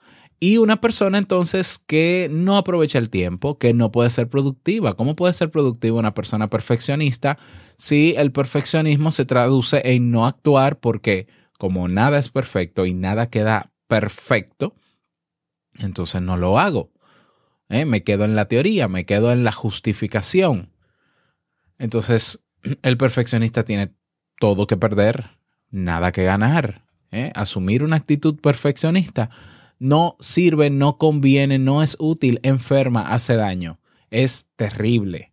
y 0.40 0.56
una 0.56 0.80
persona 0.80 1.18
entonces 1.18 1.78
que 1.78 2.28
no 2.30 2.56
aprovecha 2.56 2.98
el 2.98 3.10
tiempo, 3.10 3.58
que 3.58 3.74
no 3.74 3.92
puede 3.92 4.08
ser 4.08 4.28
productiva. 4.28 4.94
¿Cómo 4.94 5.14
puede 5.14 5.34
ser 5.34 5.50
productiva 5.50 5.98
una 5.98 6.14
persona 6.14 6.48
perfeccionista 6.48 7.38
si 7.76 8.14
el 8.16 8.32
perfeccionismo 8.32 9.10
se 9.10 9.26
traduce 9.26 9.82
en 9.84 10.10
no 10.10 10.26
actuar 10.26 10.80
porque 10.80 11.28
como 11.58 11.88
nada 11.88 12.18
es 12.18 12.30
perfecto 12.30 12.86
y 12.86 12.94
nada 12.94 13.28
queda 13.28 13.70
perfecto, 13.86 14.74
entonces 15.78 16.22
no 16.22 16.38
lo 16.38 16.58
hago. 16.58 16.90
¿Eh? 17.68 17.84
Me 17.84 18.02
quedo 18.02 18.24
en 18.24 18.34
la 18.34 18.46
teoría, 18.46 18.88
me 18.88 19.04
quedo 19.04 19.30
en 19.32 19.44
la 19.44 19.52
justificación. 19.52 20.72
Entonces 21.78 22.42
el 22.82 22.96
perfeccionista 22.96 23.64
tiene 23.64 23.92
todo 24.38 24.66
que 24.66 24.78
perder, 24.78 25.38
nada 25.68 26.12
que 26.12 26.24
ganar. 26.24 26.82
¿eh? 27.10 27.30
Asumir 27.34 27.82
una 27.82 27.96
actitud 27.96 28.40
perfeccionista 28.40 29.28
no 29.80 30.16
sirve, 30.20 30.70
no 30.70 30.98
conviene, 30.98 31.58
no 31.58 31.82
es 31.82 31.96
útil, 31.98 32.38
enferma, 32.44 33.12
hace 33.12 33.34
daño. 33.34 33.80
Es 34.10 34.46
terrible. 34.54 35.32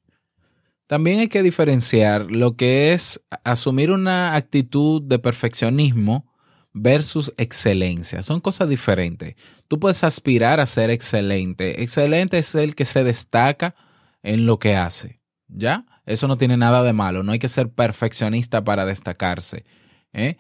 También 0.88 1.20
hay 1.20 1.28
que 1.28 1.44
diferenciar 1.44 2.32
lo 2.32 2.56
que 2.56 2.94
es 2.94 3.22
asumir 3.44 3.92
una 3.92 4.36
actitud 4.36 5.02
de 5.02 5.20
perfeccionismo 5.20 6.34
versus 6.74 7.34
excelencia. 7.38 8.24
Son 8.24 8.40
cosas 8.40 8.70
diferentes. 8.70 9.36
Tú 9.68 9.80
puedes 9.80 10.04
aspirar 10.06 10.62
a 10.62 10.66
ser 10.66 10.90
excelente. 10.92 11.84
Excelente 11.84 12.38
es 12.38 12.56
el 12.56 12.74
que 12.74 12.86
se 12.86 13.04
destaca 13.04 13.76
en 14.24 14.46
lo 14.46 14.60
que 14.60 14.76
hace. 14.78 15.20
¿Ya? 15.50 15.86
Eso 16.06 16.30
no 16.30 16.38
tiene 16.38 16.56
nada 16.56 16.84
de 16.84 16.94
malo. 16.94 17.22
No 17.22 17.34
hay 17.34 17.40
que 17.40 17.50
ser 17.50 17.70
perfeccionista 17.70 18.64
para 18.64 18.86
destacarse. 18.86 19.66
¿eh? 20.14 20.38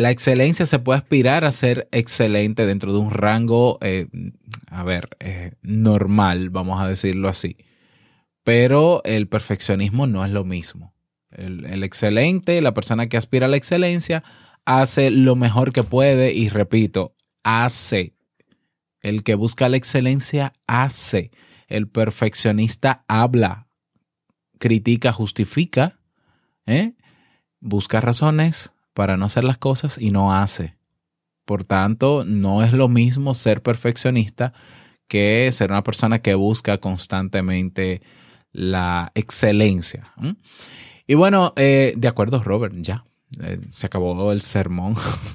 La 0.00 0.10
excelencia 0.10 0.66
se 0.66 0.78
puede 0.78 0.98
aspirar 0.98 1.44
a 1.44 1.52
ser 1.52 1.88
excelente 1.92 2.66
dentro 2.66 2.92
de 2.92 2.98
un 2.98 3.10
rango, 3.10 3.78
eh, 3.80 4.08
a 4.68 4.82
ver, 4.82 5.08
eh, 5.20 5.52
normal, 5.62 6.50
vamos 6.50 6.80
a 6.82 6.88
decirlo 6.88 7.28
así. 7.28 7.56
Pero 8.42 9.02
el 9.04 9.28
perfeccionismo 9.28 10.06
no 10.06 10.24
es 10.24 10.30
lo 10.30 10.44
mismo. 10.44 10.94
El, 11.30 11.66
el, 11.66 11.84
excelente, 11.84 12.60
la 12.60 12.74
persona 12.74 13.08
que 13.08 13.16
aspira 13.16 13.46
a 13.46 13.48
la 13.48 13.56
excelencia, 13.56 14.24
hace 14.64 15.10
lo 15.10 15.36
mejor 15.36 15.72
que 15.72 15.82
puede 15.82 16.32
y 16.32 16.48
repito, 16.48 17.14
hace. 17.42 18.14
El 19.00 19.22
que 19.22 19.34
busca 19.34 19.68
la 19.68 19.76
excelencia 19.76 20.52
hace. 20.66 21.30
El 21.68 21.88
perfeccionista 21.88 23.04
habla, 23.06 23.68
critica, 24.58 25.12
justifica, 25.12 26.00
¿eh? 26.66 26.94
busca 27.60 28.00
razones, 28.00 28.74
para 28.94 29.16
no 29.16 29.26
hacer 29.26 29.44
las 29.44 29.58
cosas 29.58 29.98
y 29.98 30.10
no 30.10 30.34
hace. 30.34 30.76
Por 31.44 31.64
tanto, 31.64 32.24
no 32.24 32.62
es 32.62 32.72
lo 32.72 32.88
mismo 32.88 33.34
ser 33.34 33.62
perfeccionista 33.62 34.52
que 35.08 35.50
ser 35.52 35.70
una 35.70 35.82
persona 35.82 36.20
que 36.20 36.34
busca 36.34 36.78
constantemente 36.78 38.02
la 38.52 39.10
excelencia. 39.14 40.12
Y 41.06 41.14
bueno, 41.14 41.52
eh, 41.56 41.94
de 41.96 42.08
acuerdo, 42.08 42.42
Robert, 42.42 42.74
ya. 42.78 43.04
Eh, 43.42 43.60
se 43.70 43.86
acabó 43.86 44.32
el 44.32 44.40
sermón. 44.40 44.94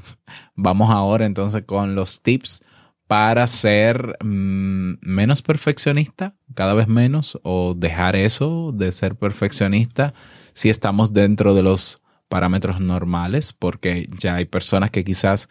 Vamos 0.56 0.90
ahora 0.90 1.26
entonces 1.26 1.64
con 1.66 1.96
los 1.96 2.22
tips 2.22 2.64
para 3.08 3.46
ser 3.48 4.18
mm, 4.24 4.96
menos 5.02 5.42
perfeccionista, 5.42 6.36
cada 6.54 6.74
vez 6.74 6.88
menos, 6.88 7.40
o 7.44 7.74
dejar 7.76 8.16
eso 8.16 8.72
de 8.74 8.92
ser 8.92 9.16
perfeccionista 9.16 10.14
si 10.54 10.70
estamos 10.70 11.14
dentro 11.14 11.54
de 11.54 11.64
los 11.64 12.02
parámetros 12.28 12.80
normales, 12.80 13.54
porque 13.54 14.10
ya 14.18 14.36
hay 14.36 14.46
personas 14.46 14.92
que 14.92 15.04
quizás 15.04 15.50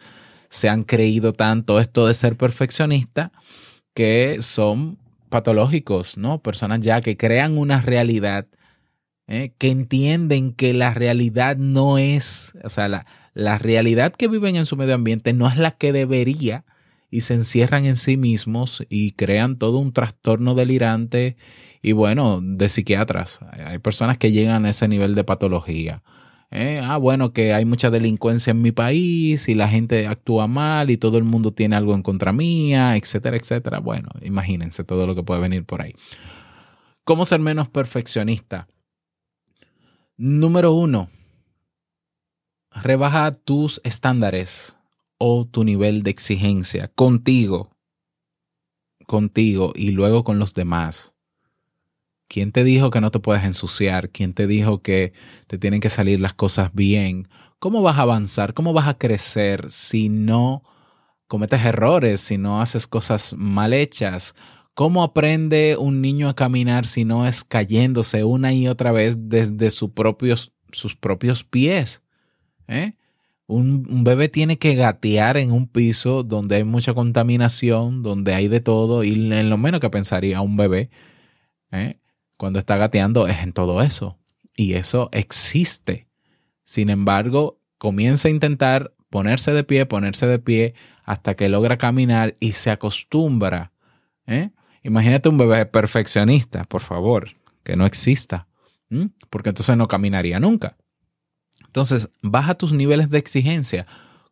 se 0.49 0.69
han 0.69 0.83
creído 0.83 1.33
tanto 1.33 1.79
esto 1.79 2.07
de 2.07 2.13
ser 2.13 2.37
perfeccionista 2.37 3.31
que 3.93 4.37
son 4.41 4.97
patológicos, 5.29 6.17
¿no? 6.17 6.41
Personas 6.41 6.81
ya 6.81 7.01
que 7.01 7.17
crean 7.17 7.57
una 7.57 7.81
realidad, 7.81 8.47
¿eh? 9.27 9.53
que 9.57 9.69
entienden 9.69 10.53
que 10.53 10.73
la 10.73 10.93
realidad 10.93 11.57
no 11.57 11.97
es, 11.97 12.53
o 12.63 12.69
sea, 12.69 12.87
la, 12.87 13.05
la 13.33 13.57
realidad 13.57 14.13
que 14.13 14.27
viven 14.27 14.55
en 14.55 14.65
su 14.65 14.77
medio 14.77 14.95
ambiente 14.95 15.33
no 15.33 15.47
es 15.47 15.57
la 15.57 15.71
que 15.71 15.91
debería 15.91 16.65
y 17.09 17.21
se 17.21 17.33
encierran 17.33 17.85
en 17.85 17.95
sí 17.95 18.17
mismos 18.17 18.83
y 18.89 19.11
crean 19.11 19.57
todo 19.57 19.79
un 19.79 19.93
trastorno 19.93 20.55
delirante 20.55 21.37
y 21.81 21.91
bueno, 21.91 22.39
de 22.41 22.67
psiquiatras. 22.67 23.39
Hay 23.51 23.77
personas 23.79 24.17
que 24.17 24.31
llegan 24.31 24.65
a 24.65 24.71
ese 24.71 24.87
nivel 24.87 25.15
de 25.15 25.23
patología. 25.23 26.01
Eh, 26.51 26.79
ah, 26.83 26.97
bueno, 26.97 27.33
que 27.33 27.53
hay 27.53 27.65
mucha 27.65 27.89
delincuencia 27.89 28.51
en 28.51 28.61
mi 28.61 28.71
país 28.71 29.49
y 29.49 29.55
la 29.55 29.67
gente 29.67 30.07
actúa 30.07 30.47
mal 30.47 30.89
y 30.89 30.97
todo 30.97 31.17
el 31.17 31.23
mundo 31.23 31.51
tiene 31.51 31.75
algo 31.75 31.95
en 31.95 32.03
contra 32.03 32.31
mía, 32.31 32.95
etcétera, 32.95 33.37
etcétera. 33.37 33.79
Bueno, 33.79 34.09
imagínense 34.21 34.83
todo 34.83 35.07
lo 35.07 35.15
que 35.15 35.23
puede 35.23 35.41
venir 35.41 35.65
por 35.65 35.81
ahí. 35.81 35.93
¿Cómo 37.03 37.25
ser 37.25 37.39
menos 37.39 37.69
perfeccionista? 37.69 38.67
Número 40.17 40.71
uno, 40.71 41.09
rebaja 42.71 43.31
tus 43.31 43.81
estándares 43.83 44.79
o 45.17 45.45
tu 45.45 45.63
nivel 45.63 46.03
de 46.03 46.11
exigencia 46.11 46.87
contigo, 46.89 47.75
contigo 49.07 49.73
y 49.75 49.91
luego 49.91 50.23
con 50.23 50.39
los 50.39 50.53
demás. 50.53 51.14
¿Quién 52.27 52.51
te 52.51 52.63
dijo 52.63 52.89
que 52.89 53.01
no 53.01 53.11
te 53.11 53.19
puedes 53.19 53.43
ensuciar? 53.43 54.09
¿Quién 54.09 54.33
te 54.33 54.47
dijo 54.47 54.81
que 54.81 55.13
te 55.47 55.57
tienen 55.57 55.79
que 55.79 55.89
salir 55.89 56.19
las 56.19 56.33
cosas 56.33 56.71
bien? 56.73 57.27
¿Cómo 57.59 57.81
vas 57.81 57.97
a 57.97 58.01
avanzar? 58.01 58.53
¿Cómo 58.53 58.73
vas 58.73 58.87
a 58.87 58.97
crecer 58.97 59.69
si 59.69 60.09
no 60.09 60.63
cometes 61.27 61.63
errores, 61.65 62.21
si 62.21 62.37
no 62.37 62.61
haces 62.61 62.87
cosas 62.87 63.33
mal 63.37 63.73
hechas? 63.73 64.35
¿Cómo 64.73 65.03
aprende 65.03 65.77
un 65.77 66.01
niño 66.01 66.27
a 66.27 66.35
caminar 66.35 66.85
si 66.85 67.05
no 67.05 67.27
es 67.27 67.43
cayéndose 67.43 68.23
una 68.23 68.53
y 68.53 68.67
otra 68.67 68.91
vez 68.91 69.29
desde 69.29 69.69
sus 69.69 69.91
propios, 69.91 70.51
sus 70.71 70.95
propios 70.95 71.43
pies? 71.43 72.03
¿Eh? 72.67 72.95
Un, 73.47 74.03
bebé 74.03 74.27
tiene 74.29 74.57
que 74.57 74.75
gatear 74.75 75.37
en 75.37 75.51
un 75.51 75.67
piso 75.67 76.23
donde 76.23 76.57
hay 76.57 76.63
mucha 76.63 76.93
contaminación, 76.93 78.01
donde 78.03 78.33
hay 78.33 78.47
de 78.47 78.59
todo, 78.59 79.03
y 79.03 79.13
en 79.13 79.49
lo 79.49 79.57
menos 79.57 79.79
que 79.79 79.89
pensaría 79.89 80.41
un 80.41 80.57
bebé 80.57 80.89
¿eh? 81.71 81.99
Cuando 82.37 82.59
está 82.59 82.77
gateando 82.77 83.27
es 83.27 83.39
en 83.39 83.53
todo 83.53 83.81
eso. 83.81 84.17
Y 84.55 84.73
eso 84.73 85.09
existe. 85.11 86.07
Sin 86.63 86.89
embargo, 86.89 87.59
comienza 87.77 88.27
a 88.27 88.31
intentar 88.31 88.93
ponerse 89.09 89.51
de 89.51 89.63
pie, 89.63 89.85
ponerse 89.85 90.27
de 90.27 90.39
pie, 90.39 90.73
hasta 91.03 91.35
que 91.35 91.49
logra 91.49 91.77
caminar 91.77 92.35
y 92.39 92.53
se 92.53 92.71
acostumbra. 92.71 93.71
¿eh? 94.25 94.51
Imagínate 94.83 95.29
un 95.29 95.37
bebé 95.37 95.65
perfeccionista, 95.65 96.63
por 96.63 96.81
favor, 96.81 97.29
que 97.63 97.75
no 97.75 97.85
exista, 97.85 98.47
porque 99.29 99.49
entonces 99.49 99.77
no 99.77 99.87
caminaría 99.87 100.39
nunca. 100.39 100.77
Entonces, 101.65 102.09
baja 102.21 102.55
tus 102.55 102.73
niveles 102.73 103.09
de 103.09 103.17
exigencia 103.17 103.85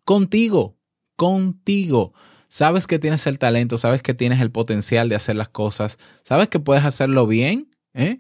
contigo, 0.06 0.78
contigo. 1.16 2.14
Sabes 2.48 2.88
que 2.88 3.00
tienes 3.00 3.26
el 3.28 3.40
talento, 3.40 3.78
sabes 3.78 4.02
que 4.02 4.14
tienes 4.14 4.42
el 4.42 4.52
potencial 4.52 5.10
de 5.10 5.16
hacer 5.16 5.36
las 5.36 5.50
cosas, 5.50 5.98
sabes 6.24 6.50
que 6.50 6.60
puedes 6.60 6.86
hacerlo 6.86 7.26
bien 7.26 7.73
¿eh? 7.94 8.20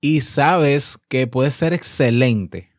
y 0.00 0.20
sabes 0.20 0.98
que 1.08 1.26
puedes 1.26 1.54
ser 1.54 1.72
excelente. 1.72 2.70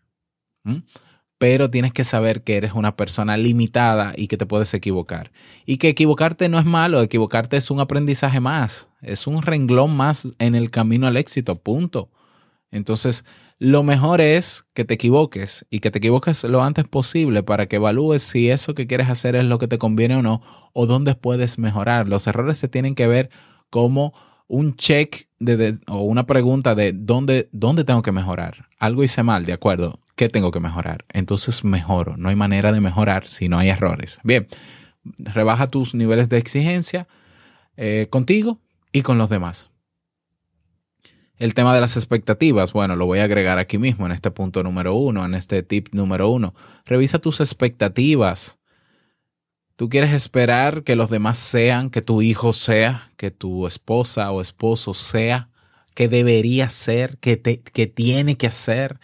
Pero 1.38 1.70
tienes 1.70 1.94
que 1.94 2.04
saber 2.04 2.44
que 2.44 2.58
eres 2.58 2.74
una 2.74 2.96
persona 2.96 3.38
limitada 3.38 4.14
y 4.16 4.28
que 4.28 4.38
te 4.38 4.46
puedes 4.46 4.74
equivocar. 4.74 5.32
Y 5.66 5.78
que 5.78 5.90
equivocarte 5.90 6.50
no 6.50 6.60
es 6.60 6.66
malo, 6.66 7.02
equivocarte 7.02 7.58
es 7.58 7.72
un 7.72 7.80
aprendizaje 7.80 8.40
más, 8.40 8.92
es 9.02 9.26
un 9.26 9.42
renglón 9.42 9.96
más 9.96 10.34
en 10.38 10.54
el 10.54 10.70
camino 10.70 11.08
al 11.08 11.18
éxito, 11.18 11.56
punto. 11.60 12.12
Entonces, 12.72 13.26
lo 13.58 13.84
mejor 13.84 14.22
es 14.22 14.66
que 14.74 14.86
te 14.86 14.94
equivoques 14.94 15.66
y 15.70 15.80
que 15.80 15.92
te 15.92 15.98
equivoques 15.98 16.44
lo 16.44 16.62
antes 16.62 16.86
posible 16.86 17.42
para 17.42 17.66
que 17.68 17.78
evalúes 17.78 18.22
si 18.22 18.50
eso 18.50 18.76
que 18.76 18.86
quieres 18.86 19.10
hacer 19.10 19.36
es 19.36 19.46
lo 19.46 19.58
que 19.58 19.68
te 19.68 19.78
conviene 19.78 20.18
o 20.18 20.22
no 20.22 20.42
o 20.74 20.86
dónde 20.86 21.16
puedes 21.16 21.58
mejorar. 21.58 22.08
Los 22.08 22.28
errores 22.28 22.58
se 22.58 22.68
tienen 22.68 22.96
que 22.96 23.08
ver 23.08 23.30
como 23.70 24.14
un 24.50 24.76
check 24.76 25.30
de, 25.40 25.80
o 25.88 26.02
una 26.02 26.26
pregunta 26.26 26.76
de 26.76 26.92
dónde, 26.92 27.48
dónde 27.54 27.86
tengo 27.86 28.02
que 28.02 28.12
mejorar. 28.12 28.68
Algo 28.78 29.04
hice 29.04 29.24
mal, 29.24 29.46
de 29.46 29.54
acuerdo. 29.54 30.00
¿Qué 30.16 30.28
tengo 30.28 30.52
que 30.52 30.60
mejorar? 30.60 31.06
Entonces 31.14 31.64
mejoro. 31.64 32.18
No 32.18 32.28
hay 32.28 32.36
manera 32.36 32.74
de 32.74 32.82
mejorar 32.82 33.26
si 33.26 33.48
no 33.48 33.58
hay 33.58 33.70
errores. 33.70 34.20
Bien, 34.24 34.48
rebaja 35.18 35.68
tus 35.68 35.96
niveles 35.96 36.28
de 36.28 36.38
exigencia 36.38 37.08
eh, 37.78 38.08
contigo 38.10 38.60
y 38.92 39.04
con 39.04 39.18
los 39.18 39.30
demás. 39.30 39.70
El 41.38 41.54
tema 41.54 41.74
de 41.74 41.80
las 41.80 41.96
expectativas, 41.96 42.74
bueno, 42.74 42.98
lo 42.98 43.06
voy 43.06 43.20
a 43.20 43.24
agregar 43.24 43.60
aquí 43.60 43.78
mismo 43.78 44.06
en 44.06 44.12
este 44.12 44.30
punto 44.30 44.62
número 44.62 44.94
uno, 44.96 45.24
en 45.24 45.36
este 45.36 45.64
tip 45.64 45.88
número 45.94 46.30
uno. 46.30 46.54
Revisa 46.86 47.20
tus 47.20 47.40
expectativas. 47.40 48.59
Tú 49.80 49.88
quieres 49.88 50.12
esperar 50.12 50.84
que 50.84 50.98
los 50.98 51.10
demás 51.10 51.38
sean, 51.38 51.90
que 51.90 52.02
tu 52.02 52.22
hijo 52.22 52.52
sea, 52.52 53.14
que 53.16 53.32
tu 53.32 53.66
esposa 53.66 54.30
o 54.30 54.42
esposo 54.42 54.94
sea, 54.94 55.48
que 55.96 56.10
debería 56.10 56.68
ser, 56.68 57.18
que, 57.20 57.38
te, 57.38 57.62
que 57.62 57.88
tiene 57.88 58.36
que 58.36 58.48
hacer. 58.48 59.00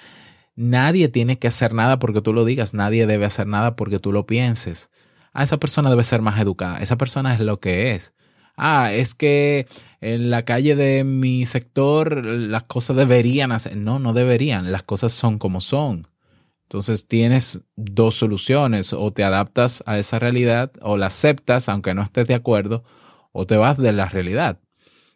Nadie 0.57 1.07
tiene 1.07 1.39
que 1.39 1.47
hacer 1.47 1.73
nada 1.73 1.97
porque 1.97 2.19
tú 2.19 2.33
lo 2.33 2.43
digas, 2.43 2.73
nadie 2.73 3.07
debe 3.07 3.23
hacer 3.23 3.47
nada 3.47 3.77
porque 3.77 3.99
tú 3.99 4.11
lo 4.11 4.25
pienses. 4.25 4.91
Ah, 5.31 5.43
esa 5.43 5.55
persona 5.57 5.89
debe 5.89 6.03
ser 6.03 6.21
más 6.21 6.41
educada, 6.41 6.79
esa 6.79 6.97
persona 6.97 7.33
es 7.33 7.39
lo 7.39 7.61
que 7.61 7.93
es 7.93 8.13
ah, 8.57 8.91
es 8.93 9.15
que 9.15 9.67
en 10.01 10.29
la 10.29 10.43
calle 10.43 10.75
de 10.75 11.03
mi 11.03 11.45
sector 11.45 12.25
las 12.25 12.63
cosas 12.63 12.95
deberían 12.97 13.51
hacer. 13.51 13.77
No, 13.77 13.99
no 13.99 14.13
deberían, 14.13 14.71
las 14.71 14.83
cosas 14.83 15.13
son 15.13 15.39
como 15.39 15.61
son. 15.61 16.07
Entonces 16.65 17.07
tienes 17.07 17.61
dos 17.75 18.15
soluciones, 18.15 18.93
o 18.93 19.11
te 19.11 19.23
adaptas 19.23 19.83
a 19.85 19.97
esa 19.97 20.19
realidad 20.19 20.71
o 20.81 20.97
la 20.97 21.07
aceptas 21.07 21.69
aunque 21.69 21.93
no 21.93 22.01
estés 22.01 22.27
de 22.27 22.33
acuerdo, 22.33 22.83
o 23.31 23.45
te 23.45 23.57
vas 23.57 23.77
de 23.77 23.93
la 23.93 24.09
realidad, 24.09 24.59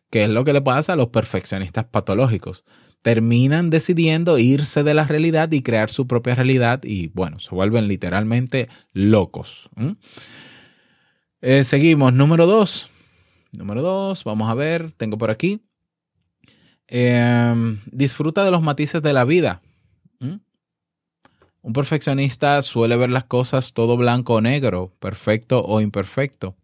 que 0.09 0.23
es 0.23 0.29
lo 0.29 0.43
que 0.43 0.53
le 0.53 0.61
pasa 0.61 0.93
a 0.93 0.95
los 0.95 1.09
perfeccionistas 1.09 1.85
patológicos. 1.85 2.65
Terminan 3.01 3.69
decidiendo 3.69 4.37
irse 4.37 4.83
de 4.83 4.93
la 4.93 5.05
realidad 5.05 5.51
y 5.51 5.61
crear 5.61 5.89
su 5.89 6.05
propia 6.05 6.35
realidad 6.35 6.81
y 6.83 7.07
bueno, 7.09 7.39
se 7.39 7.55
vuelven 7.55 7.87
literalmente 7.87 8.67
locos. 8.91 9.69
Eh, 11.41 11.63
seguimos, 11.63 12.13
número 12.13 12.45
dos, 12.45 12.89
Número 13.57 13.81
dos, 13.81 14.23
vamos 14.23 14.49
a 14.49 14.53
ver, 14.53 14.91
tengo 14.91 15.17
por 15.17 15.31
aquí. 15.31 15.61
Em, 16.87 17.79
disfruta 17.91 18.43
de 18.43 18.51
los 18.51 18.61
matices 18.61 19.01
de 19.01 19.13
la 19.13 19.25
vida. 19.25 19.61
Un 21.61 21.73
perfeccionista 21.73 22.61
suele 22.61 22.95
ver 22.95 23.09
las 23.09 23.25
cosas 23.25 23.73
todo 23.73 23.97
blanco 23.97 24.35
o 24.35 24.41
negro, 24.41 24.93
perfecto 24.99 25.63
o 25.65 25.81
imperfecto. 25.81 26.55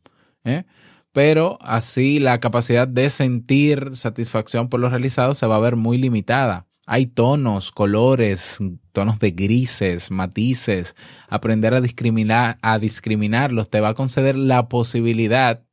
¿eh? 0.44 0.64
Pero 1.12 1.58
así 1.62 2.20
la 2.20 2.40
capacidad 2.40 2.88
de 2.88 3.10
sentir 3.10 3.92
satisfacción 3.96 4.70
por 4.70 4.80
lo 4.80 4.90
realizado 4.90 5.34
se 5.34 5.48
va 5.48 5.58
a 5.58 5.60
ver 5.60 5.76
muy 5.76 5.98
limitada. 5.98 6.66
Hay 6.88 7.08
tonos, 7.08 7.72
colores, 7.72 8.60
tonos 8.92 9.20
de 9.20 9.32
grises, 9.32 10.12
matices. 10.12 10.96
Aprender 11.28 11.74
a 11.74 11.82
discriminar, 11.82 12.58
a 12.62 12.80
discriminarlos 12.80 13.70
te 13.70 13.82
va 13.82 13.90
a 13.90 13.94
conceder 13.96 14.36
la 14.36 14.70
posibilidad 14.70 15.64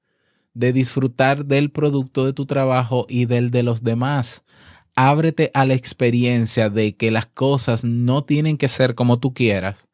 de 0.55 0.73
disfrutar 0.73 1.45
del 1.47 1.71
producto 1.71 2.25
de 2.25 2.33
tu 2.33 2.47
trabajo 2.47 3.07
y 3.09 3.27
del 3.27 3.51
de 3.51 3.63
los 3.63 3.85
demás. 3.85 4.45
Ábrete 4.95 5.51
a 5.55 5.65
la 5.65 5.75
experiencia 5.75 6.69
de 6.69 6.97
que 6.97 7.11
las 7.11 7.27
cosas 7.27 7.83
no 7.85 8.25
tienen 8.25 8.59
que 8.59 8.69
ser 8.69 8.95
como 8.95 9.19
tú 9.19 9.33
quieras, 9.33 9.89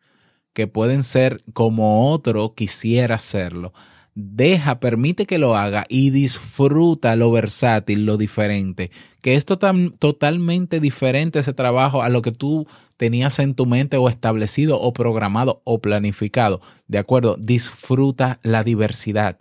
que 0.53 0.67
pueden 0.67 1.05
ser 1.05 1.41
como 1.53 2.11
otro 2.11 2.55
quisiera 2.55 3.15
hacerlo. 3.15 3.73
Deja, 4.15 4.81
permite 4.81 5.27
que 5.27 5.39
lo 5.39 5.55
haga 5.55 5.87
y 5.89 6.11
disfruta 6.11 7.15
lo 7.15 7.31
versátil, 7.31 8.07
lo 8.07 8.17
diferente, 8.17 8.91
que 9.23 9.37
es 9.37 9.47
totalmente 9.47 10.81
diferente 10.81 11.39
ese 11.39 11.53
trabajo 11.53 12.03
a 12.03 12.09
lo 12.09 12.21
que 12.21 12.33
tú 12.33 12.67
tenías 12.97 13.39
en 13.39 13.55
tu 13.55 13.67
mente 13.67 13.97
o 13.97 14.09
establecido 14.09 14.81
o 14.81 14.93
programado 14.93 15.63
o 15.63 15.81
planificado. 15.81 16.61
De 16.89 16.99
acuerdo, 16.99 17.37
disfruta 17.39 18.41
la 18.43 18.65
diversidad 18.65 19.39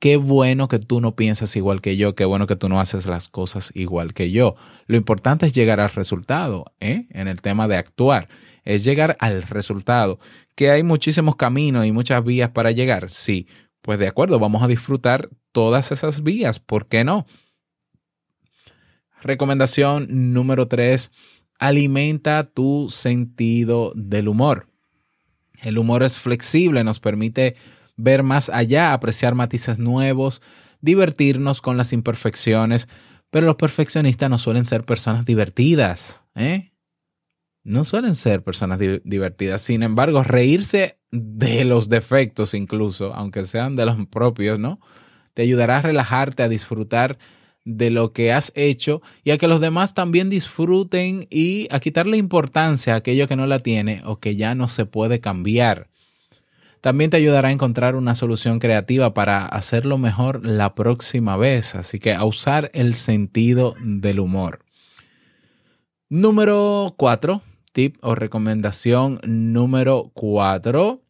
qué 0.00 0.16
bueno 0.16 0.66
que 0.66 0.78
tú 0.78 1.00
no 1.00 1.14
piensas 1.14 1.54
igual 1.54 1.80
que 1.80 1.96
yo, 1.96 2.14
qué 2.14 2.24
bueno 2.24 2.46
que 2.46 2.56
tú 2.56 2.68
no 2.68 2.80
haces 2.80 3.06
las 3.06 3.28
cosas 3.28 3.70
igual 3.74 4.14
que 4.14 4.30
yo. 4.30 4.56
Lo 4.86 4.96
importante 4.96 5.46
es 5.46 5.52
llegar 5.52 5.78
al 5.78 5.90
resultado, 5.90 6.64
¿eh? 6.80 7.06
En 7.10 7.28
el 7.28 7.40
tema 7.42 7.68
de 7.68 7.76
actuar, 7.76 8.28
es 8.64 8.82
llegar 8.82 9.16
al 9.20 9.42
resultado. 9.42 10.18
Que 10.56 10.70
hay 10.70 10.82
muchísimos 10.82 11.36
caminos 11.36 11.86
y 11.86 11.92
muchas 11.92 12.24
vías 12.24 12.50
para 12.50 12.72
llegar, 12.72 13.10
sí. 13.10 13.46
Pues 13.82 13.98
de 13.98 14.08
acuerdo, 14.08 14.38
vamos 14.38 14.62
a 14.62 14.68
disfrutar 14.68 15.28
todas 15.52 15.92
esas 15.92 16.22
vías, 16.22 16.58
¿por 16.58 16.88
qué 16.88 17.04
no? 17.04 17.26
Recomendación 19.22 20.32
número 20.32 20.66
tres, 20.66 21.10
alimenta 21.58 22.44
tu 22.44 22.88
sentido 22.88 23.92
del 23.94 24.28
humor. 24.28 24.66
El 25.62 25.76
humor 25.76 26.02
es 26.04 26.16
flexible, 26.16 26.84
nos 26.84 27.00
permite 27.00 27.56
ver 28.02 28.22
más 28.22 28.50
allá, 28.50 28.92
apreciar 28.92 29.34
matices 29.34 29.78
nuevos, 29.78 30.42
divertirnos 30.80 31.60
con 31.60 31.76
las 31.76 31.92
imperfecciones, 31.92 32.88
pero 33.30 33.46
los 33.46 33.56
perfeccionistas 33.56 34.28
no 34.28 34.38
suelen 34.38 34.64
ser 34.64 34.84
personas 34.84 35.24
divertidas, 35.24 36.26
¿eh? 36.34 36.72
No 37.62 37.84
suelen 37.84 38.14
ser 38.14 38.42
personas 38.42 38.78
divertidas. 38.78 39.60
Sin 39.60 39.82
embargo, 39.82 40.22
reírse 40.22 40.98
de 41.10 41.64
los 41.66 41.90
defectos 41.90 42.54
incluso, 42.54 43.14
aunque 43.14 43.44
sean 43.44 43.76
de 43.76 43.84
los 43.84 44.06
propios, 44.06 44.58
¿no? 44.58 44.80
Te 45.34 45.42
ayudará 45.42 45.78
a 45.78 45.82
relajarte, 45.82 46.42
a 46.42 46.48
disfrutar 46.48 47.18
de 47.64 47.90
lo 47.90 48.12
que 48.12 48.32
has 48.32 48.52
hecho 48.54 49.02
y 49.22 49.30
a 49.30 49.38
que 49.38 49.46
los 49.46 49.60
demás 49.60 49.92
también 49.92 50.30
disfruten 50.30 51.26
y 51.30 51.68
a 51.70 51.80
quitarle 51.80 52.16
importancia 52.16 52.94
a 52.94 52.96
aquello 52.96 53.28
que 53.28 53.36
no 53.36 53.46
la 53.46 53.58
tiene 53.58 54.02
o 54.06 54.18
que 54.18 54.36
ya 54.36 54.54
no 54.54 54.66
se 54.66 54.86
puede 54.86 55.20
cambiar. 55.20 55.90
También 56.80 57.10
te 57.10 57.18
ayudará 57.18 57.48
a 57.50 57.52
encontrar 57.52 57.94
una 57.94 58.14
solución 58.14 58.58
creativa 58.58 59.12
para 59.12 59.44
hacerlo 59.44 59.98
mejor 59.98 60.46
la 60.46 60.74
próxima 60.74 61.36
vez. 61.36 61.74
Así 61.74 61.98
que 61.98 62.14
a 62.14 62.24
usar 62.24 62.70
el 62.72 62.94
sentido 62.94 63.74
del 63.80 64.20
humor. 64.20 64.60
Número 66.08 66.94
cuatro, 66.96 67.42
tip 67.72 67.96
o 68.00 68.14
recomendación 68.14 69.20
número 69.24 70.10
cuatro. 70.14 71.02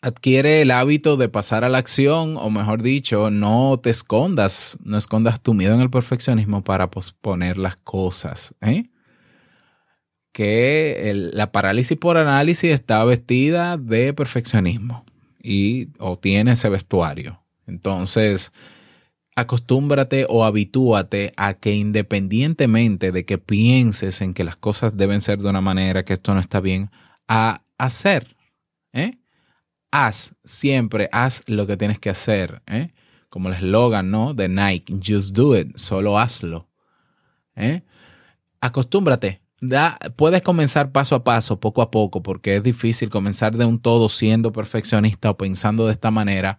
Adquiere 0.00 0.62
el 0.62 0.70
hábito 0.70 1.16
de 1.16 1.28
pasar 1.28 1.64
a 1.64 1.68
la 1.68 1.78
acción, 1.78 2.36
o 2.36 2.50
mejor 2.50 2.82
dicho, 2.82 3.30
no 3.30 3.78
te 3.80 3.90
escondas, 3.90 4.76
no 4.82 4.96
escondas 4.96 5.40
tu 5.40 5.54
miedo 5.54 5.74
en 5.74 5.80
el 5.80 5.90
perfeccionismo 5.90 6.64
para 6.64 6.90
posponer 6.90 7.56
las 7.56 7.76
cosas. 7.76 8.54
¿eh? 8.60 8.90
Que 10.32 11.30
la 11.32 11.52
parálisis 11.52 11.98
por 11.98 12.16
análisis 12.16 12.72
está 12.72 13.04
vestida 13.04 13.76
de 13.76 14.14
perfeccionismo 14.14 15.04
y 15.42 15.88
o 15.98 16.18
tiene 16.18 16.52
ese 16.52 16.68
vestuario. 16.68 17.42
Entonces, 17.66 18.52
acostúmbrate 19.36 20.26
o 20.28 20.44
habitúate 20.44 21.32
a 21.36 21.54
que 21.54 21.74
independientemente 21.74 23.12
de 23.12 23.24
que 23.24 23.38
pienses 23.38 24.20
en 24.20 24.34
que 24.34 24.44
las 24.44 24.56
cosas 24.56 24.96
deben 24.96 25.20
ser 25.20 25.38
de 25.38 25.50
una 25.50 25.60
manera, 25.60 26.04
que 26.04 26.14
esto 26.14 26.34
no 26.34 26.40
está 26.40 26.60
bien, 26.60 26.90
a 27.28 27.62
hacer. 27.78 28.36
¿eh? 28.92 29.12
Haz, 29.90 30.34
siempre 30.44 31.08
haz 31.12 31.44
lo 31.46 31.66
que 31.66 31.76
tienes 31.76 31.98
que 31.98 32.10
hacer. 32.10 32.62
¿eh? 32.66 32.92
Como 33.28 33.48
el 33.48 33.54
eslogan, 33.54 34.10
¿no? 34.10 34.34
De 34.34 34.48
Nike, 34.48 34.94
just 35.04 35.34
do 35.34 35.58
it, 35.58 35.76
solo 35.76 36.18
hazlo. 36.18 36.68
¿eh? 37.54 37.82
Acostúmbrate. 38.60 39.41
Da, 39.64 39.96
puedes 40.16 40.42
comenzar 40.42 40.90
paso 40.90 41.14
a 41.14 41.22
paso, 41.22 41.60
poco 41.60 41.82
a 41.82 41.90
poco, 41.92 42.20
porque 42.20 42.56
es 42.56 42.64
difícil 42.64 43.10
comenzar 43.10 43.56
de 43.56 43.64
un 43.64 43.80
todo 43.80 44.08
siendo 44.08 44.50
perfeccionista 44.50 45.30
o 45.30 45.36
pensando 45.36 45.86
de 45.86 45.92
esta 45.92 46.10
manera, 46.10 46.58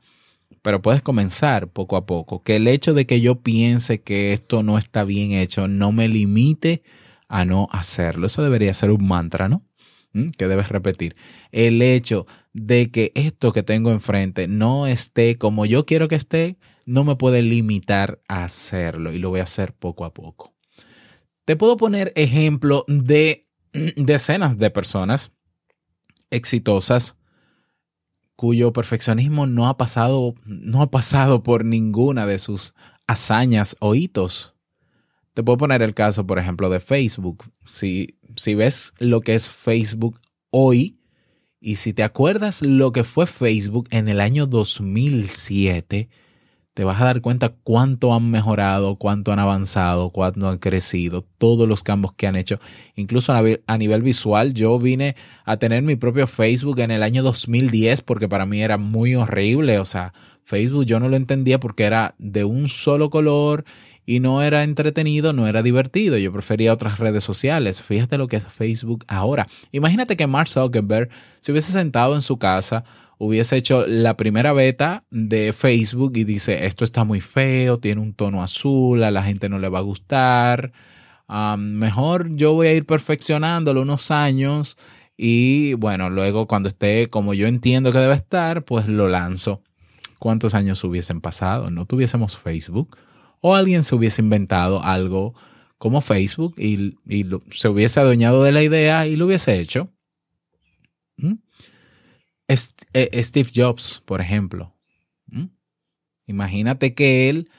pero 0.61 0.81
puedes 0.81 1.01
comenzar 1.01 1.67
poco 1.67 1.97
a 1.97 2.05
poco. 2.05 2.43
Que 2.43 2.55
el 2.55 2.65
hecho 2.65 2.93
de 2.93 3.05
que 3.05 3.19
yo 3.19 3.41
piense 3.41 4.01
que 4.01 4.31
esto 4.31 4.63
no 4.63 4.77
está 4.77 5.03
bien 5.03 5.33
hecho 5.33 5.67
no 5.67 5.91
me 5.91 6.07
limite 6.07 6.81
a 7.27 7.43
no 7.43 7.67
hacerlo. 7.73 8.27
Eso 8.27 8.41
debería 8.41 8.73
ser 8.73 8.89
un 8.89 9.05
mantra, 9.05 9.49
¿no? 9.49 9.65
¿Mm? 10.13 10.29
Que 10.29 10.47
debes 10.47 10.69
repetir. 10.69 11.17
El 11.51 11.81
hecho 11.81 12.25
de 12.53 12.89
que 12.89 13.11
esto 13.15 13.51
que 13.51 13.63
tengo 13.63 13.91
enfrente 13.91 14.47
no 14.47 14.87
esté 14.87 15.37
como 15.37 15.65
yo 15.65 15.85
quiero 15.85 16.07
que 16.07 16.15
esté, 16.15 16.57
no 16.85 17.03
me 17.03 17.17
puede 17.17 17.41
limitar 17.41 18.21
a 18.29 18.45
hacerlo 18.45 19.11
y 19.11 19.19
lo 19.19 19.29
voy 19.29 19.41
a 19.41 19.43
hacer 19.43 19.73
poco 19.73 20.05
a 20.05 20.13
poco. 20.13 20.52
Te 21.45 21.55
puedo 21.55 21.75
poner 21.77 22.13
ejemplo 22.15 22.85
de 22.87 23.47
decenas 23.97 24.57
de 24.57 24.69
personas 24.69 25.31
exitosas 26.29 27.17
cuyo 28.35 28.73
perfeccionismo 28.73 29.45
no 29.45 29.67
ha 29.67 29.77
pasado, 29.77 30.35
no 30.45 30.81
ha 30.81 30.89
pasado 30.89 31.43
por 31.43 31.65
ninguna 31.65 32.25
de 32.25 32.39
sus 32.39 32.73
hazañas 33.07 33.75
o 33.79 33.95
hitos. 33.95 34.55
Te 35.33 35.43
puedo 35.43 35.57
poner 35.57 35.81
el 35.81 35.93
caso, 35.93 36.25
por 36.25 36.39
ejemplo, 36.39 36.69
de 36.69 36.79
Facebook. 36.79 37.43
Si, 37.63 38.19
si 38.35 38.55
ves 38.55 38.93
lo 38.99 39.21
que 39.21 39.33
es 39.33 39.49
Facebook 39.49 40.19
hoy 40.49 40.99
y 41.59 41.77
si 41.77 41.93
te 41.93 42.03
acuerdas 42.03 42.61
lo 42.61 42.91
que 42.91 43.03
fue 43.03 43.25
Facebook 43.25 43.87
en 43.91 44.07
el 44.07 44.19
año 44.21 44.45
2007, 44.45 46.09
te 46.73 46.83
vas 46.83 46.99
a 47.01 47.05
dar 47.05 47.21
cuenta 47.21 47.49
cuánto 47.49 48.13
han 48.13 48.31
mejorado, 48.31 48.95
cuánto 48.95 49.31
han 49.31 49.39
avanzado, 49.39 50.09
cuánto 50.09 50.49
han 50.49 50.57
crecido, 50.57 51.23
todos 51.37 51.67
los 51.67 51.83
cambios 51.83 52.13
que 52.13 52.25
han 52.25 52.35
hecho. 52.35 52.59
Incluso 52.95 53.33
a 53.33 53.77
nivel 53.77 54.01
visual, 54.01 54.53
yo 54.53 54.79
vine 54.79 55.15
a 55.45 55.57
tener 55.57 55.83
mi 55.83 55.95
propio 55.95 56.25
Facebook 56.25 56.79
en 56.79 56.91
el 56.91 57.03
año 57.03 57.21
2010 57.21 58.01
porque 58.01 58.27
para 58.27 58.45
mí 58.45 58.61
era 58.61 58.77
muy 58.77 59.13
horrible. 59.13 59.77
O 59.77 59.85
sea, 59.85 60.13
Facebook 60.43 60.85
yo 60.85 60.99
no 60.99 61.09
lo 61.09 61.15
entendía 61.15 61.59
porque 61.59 61.83
era 61.83 62.15
de 62.17 62.43
un 62.43 62.69
solo 62.69 63.11
color 63.11 63.65
y 64.05 64.19
no 64.19 64.41
era 64.41 64.63
entretenido, 64.63 65.31
no 65.31 65.47
era 65.47 65.61
divertido. 65.61 66.17
Yo 66.17 66.33
prefería 66.33 66.73
otras 66.73 66.97
redes 66.97 67.23
sociales. 67.23 67.81
Fíjate 67.81 68.17
lo 68.17 68.27
que 68.27 68.37
es 68.37 68.47
Facebook 68.47 69.05
ahora. 69.07 69.47
Imagínate 69.71 70.17
que 70.17 70.27
Mark 70.27 70.49
Zuckerberg 70.49 71.09
se 71.39 71.51
hubiese 71.51 71.71
sentado 71.71 72.15
en 72.15 72.21
su 72.21 72.37
casa 72.37 72.83
hubiese 73.23 73.57
hecho 73.57 73.85
la 73.87 74.17
primera 74.17 74.53
beta 74.53 75.05
de 75.09 75.53
Facebook 75.53 76.13
y 76.15 76.23
dice, 76.23 76.65
esto 76.65 76.83
está 76.83 77.03
muy 77.03 77.21
feo, 77.21 77.79
tiene 77.79 78.01
un 78.01 78.13
tono 78.13 78.43
azul, 78.43 79.03
a 79.03 79.11
la 79.11 79.23
gente 79.23 79.49
no 79.49 79.59
le 79.59 79.69
va 79.69 79.79
a 79.79 79.83
gustar, 79.83 80.73
mejor 81.57 82.35
yo 82.35 82.53
voy 82.53 82.67
a 82.67 82.73
ir 82.73 82.85
perfeccionándolo 82.85 83.81
unos 83.81 84.11
años 84.11 84.77
y 85.17 85.73
bueno, 85.75 86.09
luego 86.09 86.47
cuando 86.47 86.69
esté 86.69 87.09
como 87.09 87.33
yo 87.33 87.47
entiendo 87.47 87.91
que 87.91 87.99
debe 87.99 88.15
estar, 88.15 88.63
pues 88.63 88.87
lo 88.87 89.07
lanzo. 89.07 89.61
¿Cuántos 90.19 90.53
años 90.53 90.83
hubiesen 90.83 91.21
pasado? 91.21 91.69
No 91.69 91.85
tuviésemos 91.85 92.37
Facebook 92.37 92.97
o 93.41 93.55
alguien 93.55 93.83
se 93.83 93.95
hubiese 93.95 94.21
inventado 94.21 94.81
algo 94.83 95.33
como 95.77 95.99
Facebook 95.99 96.55
y, 96.57 96.95
se 97.51 97.67
hubiese 97.67 97.99
adueñado 97.99 98.41
de 98.43 98.53
la 98.53 98.63
idea 98.63 99.05
y 99.05 99.17
lo 99.17 99.25
hubiese 99.25 99.59
hecho. 99.59 99.89
¿Mm? 101.17 101.33
Eh, 102.47 103.23
Steve 103.23 103.49
Jobs, 103.53 104.01
por 104.05 104.21
ejemplo. 104.21 104.73
Imagínate 106.25 106.93
que 106.93 107.29
él, 107.29 107.49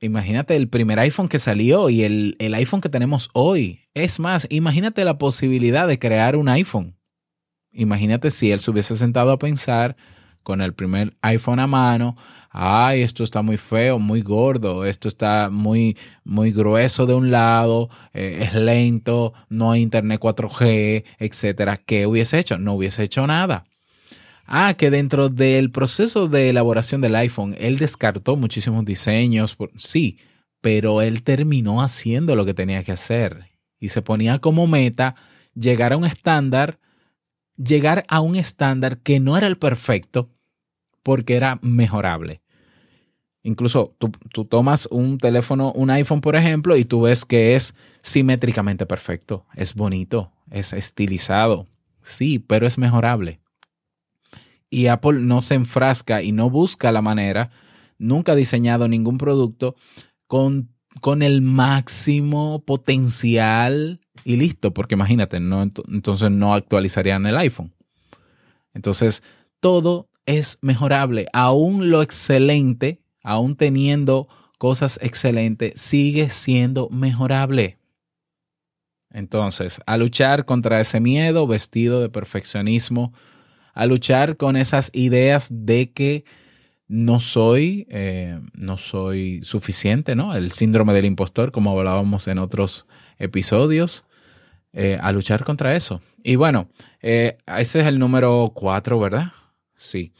imagínate 0.00 0.56
el 0.56 0.68
primer 0.68 0.98
iPhone 0.98 1.28
que 1.28 1.38
salió 1.38 1.90
y 1.90 2.02
el, 2.02 2.34
el 2.40 2.54
iPhone 2.54 2.80
que 2.80 2.88
tenemos 2.88 3.30
hoy. 3.34 3.82
Es 3.94 4.18
más, 4.18 4.48
imagínate 4.50 5.04
la 5.04 5.16
posibilidad 5.16 5.86
de 5.86 6.00
crear 6.00 6.34
un 6.34 6.48
iPhone. 6.48 6.96
Imagínate 7.70 8.30
si 8.30 8.50
él 8.50 8.58
se 8.60 8.70
hubiese 8.70 8.96
sentado 8.96 9.30
a 9.30 9.38
pensar 9.38 9.96
con 10.44 10.60
el 10.60 10.74
primer 10.74 11.16
iPhone 11.22 11.58
a 11.58 11.66
mano, 11.66 12.16
ay, 12.50 13.02
esto 13.02 13.24
está 13.24 13.42
muy 13.42 13.56
feo, 13.56 13.98
muy 13.98 14.20
gordo, 14.20 14.84
esto 14.84 15.08
está 15.08 15.48
muy, 15.50 15.96
muy 16.22 16.52
grueso 16.52 17.06
de 17.06 17.14
un 17.14 17.30
lado, 17.30 17.88
eh, 18.12 18.40
es 18.42 18.54
lento, 18.54 19.32
no 19.48 19.72
hay 19.72 19.82
internet 19.82 20.20
4G, 20.20 21.04
etcétera. 21.18 21.78
¿Qué 21.78 22.06
hubiese 22.06 22.38
hecho? 22.38 22.58
No 22.58 22.74
hubiese 22.74 23.02
hecho 23.02 23.26
nada. 23.26 23.64
Ah, 24.46 24.74
que 24.74 24.90
dentro 24.90 25.30
del 25.30 25.70
proceso 25.70 26.28
de 26.28 26.50
elaboración 26.50 27.00
del 27.00 27.16
iPhone, 27.16 27.54
él 27.58 27.78
descartó 27.78 28.36
muchísimos 28.36 28.84
diseños, 28.84 29.56
sí, 29.76 30.18
pero 30.60 31.00
él 31.00 31.22
terminó 31.22 31.80
haciendo 31.82 32.36
lo 32.36 32.44
que 32.44 32.54
tenía 32.54 32.82
que 32.82 32.92
hacer 32.92 33.50
y 33.78 33.88
se 33.88 34.02
ponía 34.02 34.38
como 34.38 34.66
meta 34.66 35.14
llegar 35.54 35.94
a 35.94 35.96
un 35.96 36.04
estándar, 36.04 36.78
llegar 37.56 38.04
a 38.08 38.20
un 38.20 38.36
estándar 38.36 38.98
que 38.98 39.18
no 39.18 39.36
era 39.38 39.46
el 39.46 39.56
perfecto 39.56 40.30
porque 41.02 41.36
era 41.36 41.58
mejorable. 41.62 42.42
Incluso 43.42 43.94
tú, 43.98 44.10
tú, 44.32 44.46
tomas 44.46 44.88
un 44.90 45.18
teléfono, 45.18 45.72
un 45.72 45.90
iPhone, 45.90 46.22
por 46.22 46.34
ejemplo, 46.34 46.76
y 46.76 46.84
tú 46.84 47.02
ves 47.02 47.26
que 47.26 47.54
es 47.54 47.74
simétricamente 48.00 48.86
perfecto, 48.86 49.46
es 49.54 49.74
bonito, 49.74 50.32
es 50.50 50.72
estilizado, 50.72 51.66
sí, 52.02 52.38
pero 52.38 52.66
es 52.66 52.78
mejorable 52.78 53.40
y 54.74 54.88
Apple 54.88 55.20
no 55.20 55.40
se 55.40 55.54
enfrasca 55.54 56.20
y 56.20 56.32
no 56.32 56.50
busca 56.50 56.90
la 56.90 57.00
manera, 57.00 57.50
nunca 57.96 58.32
ha 58.32 58.34
diseñado 58.34 58.88
ningún 58.88 59.18
producto 59.18 59.76
con, 60.26 60.74
con 61.00 61.22
el 61.22 61.42
máximo 61.42 62.64
potencial 62.64 64.00
y 64.24 64.36
listo, 64.36 64.74
porque 64.74 64.96
imagínate, 64.96 65.38
no, 65.38 65.62
entonces 65.62 66.30
no 66.32 66.54
actualizarían 66.54 67.24
el 67.26 67.36
iPhone. 67.36 67.72
Entonces, 68.72 69.22
todo 69.60 70.08
es 70.26 70.58
mejorable, 70.60 71.28
aún 71.32 71.90
lo 71.90 72.02
excelente, 72.02 73.00
aún 73.22 73.54
teniendo 73.54 74.26
cosas 74.58 74.98
excelentes, 75.00 75.80
sigue 75.80 76.30
siendo 76.30 76.88
mejorable. 76.90 77.78
Entonces, 79.10 79.80
a 79.86 79.96
luchar 79.98 80.46
contra 80.46 80.80
ese 80.80 80.98
miedo 80.98 81.46
vestido 81.46 82.00
de 82.00 82.08
perfeccionismo, 82.08 83.12
a 83.74 83.86
luchar 83.86 84.36
con 84.36 84.56
esas 84.56 84.90
ideas 84.92 85.48
de 85.50 85.90
que 85.90 86.24
no 86.86 87.20
soy, 87.20 87.86
eh, 87.90 88.40
no 88.54 88.76
soy 88.78 89.42
suficiente, 89.42 90.14
¿no? 90.14 90.34
El 90.34 90.52
síndrome 90.52 90.92
del 90.92 91.06
impostor, 91.06 91.50
como 91.50 91.76
hablábamos 91.76 92.28
en 92.28 92.38
otros 92.38 92.86
episodios, 93.18 94.04
eh, 94.72 94.98
a 95.00 95.12
luchar 95.12 95.44
contra 95.44 95.74
eso. 95.74 96.00
Y 96.22 96.36
bueno, 96.36 96.68
eh, 97.00 97.38
ese 97.46 97.80
es 97.80 97.86
el 97.86 97.98
número 97.98 98.52
cuatro, 98.54 98.98
¿verdad? 98.98 99.32
Sí. 99.74 100.12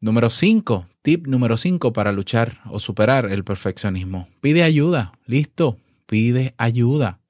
Número 0.00 0.28
cinco, 0.28 0.86
tip 1.02 1.26
número 1.26 1.56
cinco 1.56 1.92
para 1.92 2.12
luchar 2.12 2.60
o 2.70 2.78
superar 2.78 3.30
el 3.30 3.44
perfeccionismo. 3.44 4.28
Pide 4.40 4.62
ayuda, 4.62 5.12
listo, 5.26 5.78
pide 6.06 6.54
ayuda. 6.58 7.20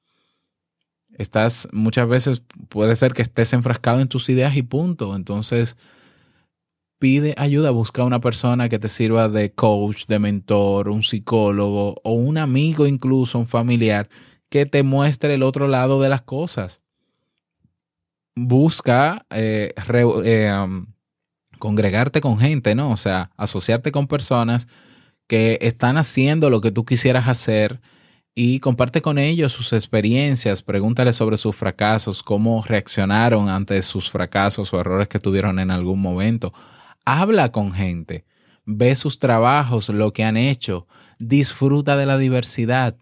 Estás 1.16 1.68
muchas 1.72 2.08
veces, 2.08 2.42
puede 2.68 2.96
ser 2.96 3.12
que 3.14 3.22
estés 3.22 3.52
enfrascado 3.52 4.00
en 4.00 4.08
tus 4.08 4.28
ideas 4.28 4.56
y 4.56 4.62
punto. 4.62 5.14
Entonces, 5.14 5.76
pide 6.98 7.34
ayuda, 7.36 7.70
busca 7.70 8.02
una 8.02 8.20
persona 8.20 8.68
que 8.68 8.78
te 8.78 8.88
sirva 8.88 9.28
de 9.28 9.52
coach, 9.52 10.06
de 10.06 10.18
mentor, 10.18 10.88
un 10.88 11.02
psicólogo 11.02 12.00
o 12.02 12.12
un 12.12 12.38
amigo 12.38 12.86
incluso, 12.86 13.38
un 13.38 13.46
familiar, 13.46 14.08
que 14.48 14.66
te 14.66 14.82
muestre 14.82 15.34
el 15.34 15.42
otro 15.42 15.68
lado 15.68 16.00
de 16.00 16.08
las 16.08 16.22
cosas. 16.22 16.82
Busca 18.36 19.26
eh, 19.30 19.74
eh, 20.24 20.52
um, 20.64 20.86
congregarte 21.58 22.20
con 22.20 22.38
gente, 22.38 22.74
¿no? 22.74 22.90
O 22.90 22.96
sea, 22.96 23.30
asociarte 23.36 23.92
con 23.92 24.06
personas 24.06 24.66
que 25.26 25.58
están 25.60 25.96
haciendo 25.96 26.50
lo 26.50 26.60
que 26.60 26.72
tú 26.72 26.84
quisieras 26.84 27.28
hacer 27.28 27.80
y 28.34 28.58
comparte 28.58 29.00
con 29.00 29.18
ellos 29.18 29.52
sus 29.52 29.72
experiencias, 29.72 30.62
pregúntale 30.62 31.12
sobre 31.12 31.36
sus 31.36 31.54
fracasos, 31.54 32.22
cómo 32.22 32.64
reaccionaron 32.66 33.48
ante 33.48 33.80
sus 33.82 34.10
fracasos 34.10 34.74
o 34.74 34.80
errores 34.80 35.08
que 35.08 35.20
tuvieron 35.20 35.60
en 35.60 35.70
algún 35.70 36.00
momento. 36.00 36.52
Habla 37.04 37.52
con 37.52 37.72
gente, 37.72 38.24
ve 38.64 38.94
sus 38.96 39.18
trabajos, 39.20 39.88
lo 39.88 40.12
que 40.12 40.24
han 40.24 40.36
hecho, 40.36 40.88
disfruta 41.18 41.96
de 41.96 42.06
la 42.06 42.18
diversidad, 42.18 42.96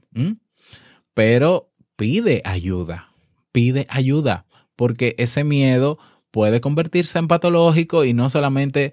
pero 1.14 1.70
pide 1.96 2.42
ayuda, 2.44 3.08
pide 3.52 3.86
ayuda, 3.88 4.44
porque 4.76 5.14
ese 5.16 5.44
miedo 5.44 5.98
puede 6.30 6.60
convertirse 6.60 7.18
en 7.18 7.28
patológico 7.28 8.04
y 8.04 8.12
no 8.12 8.28
solamente 8.28 8.92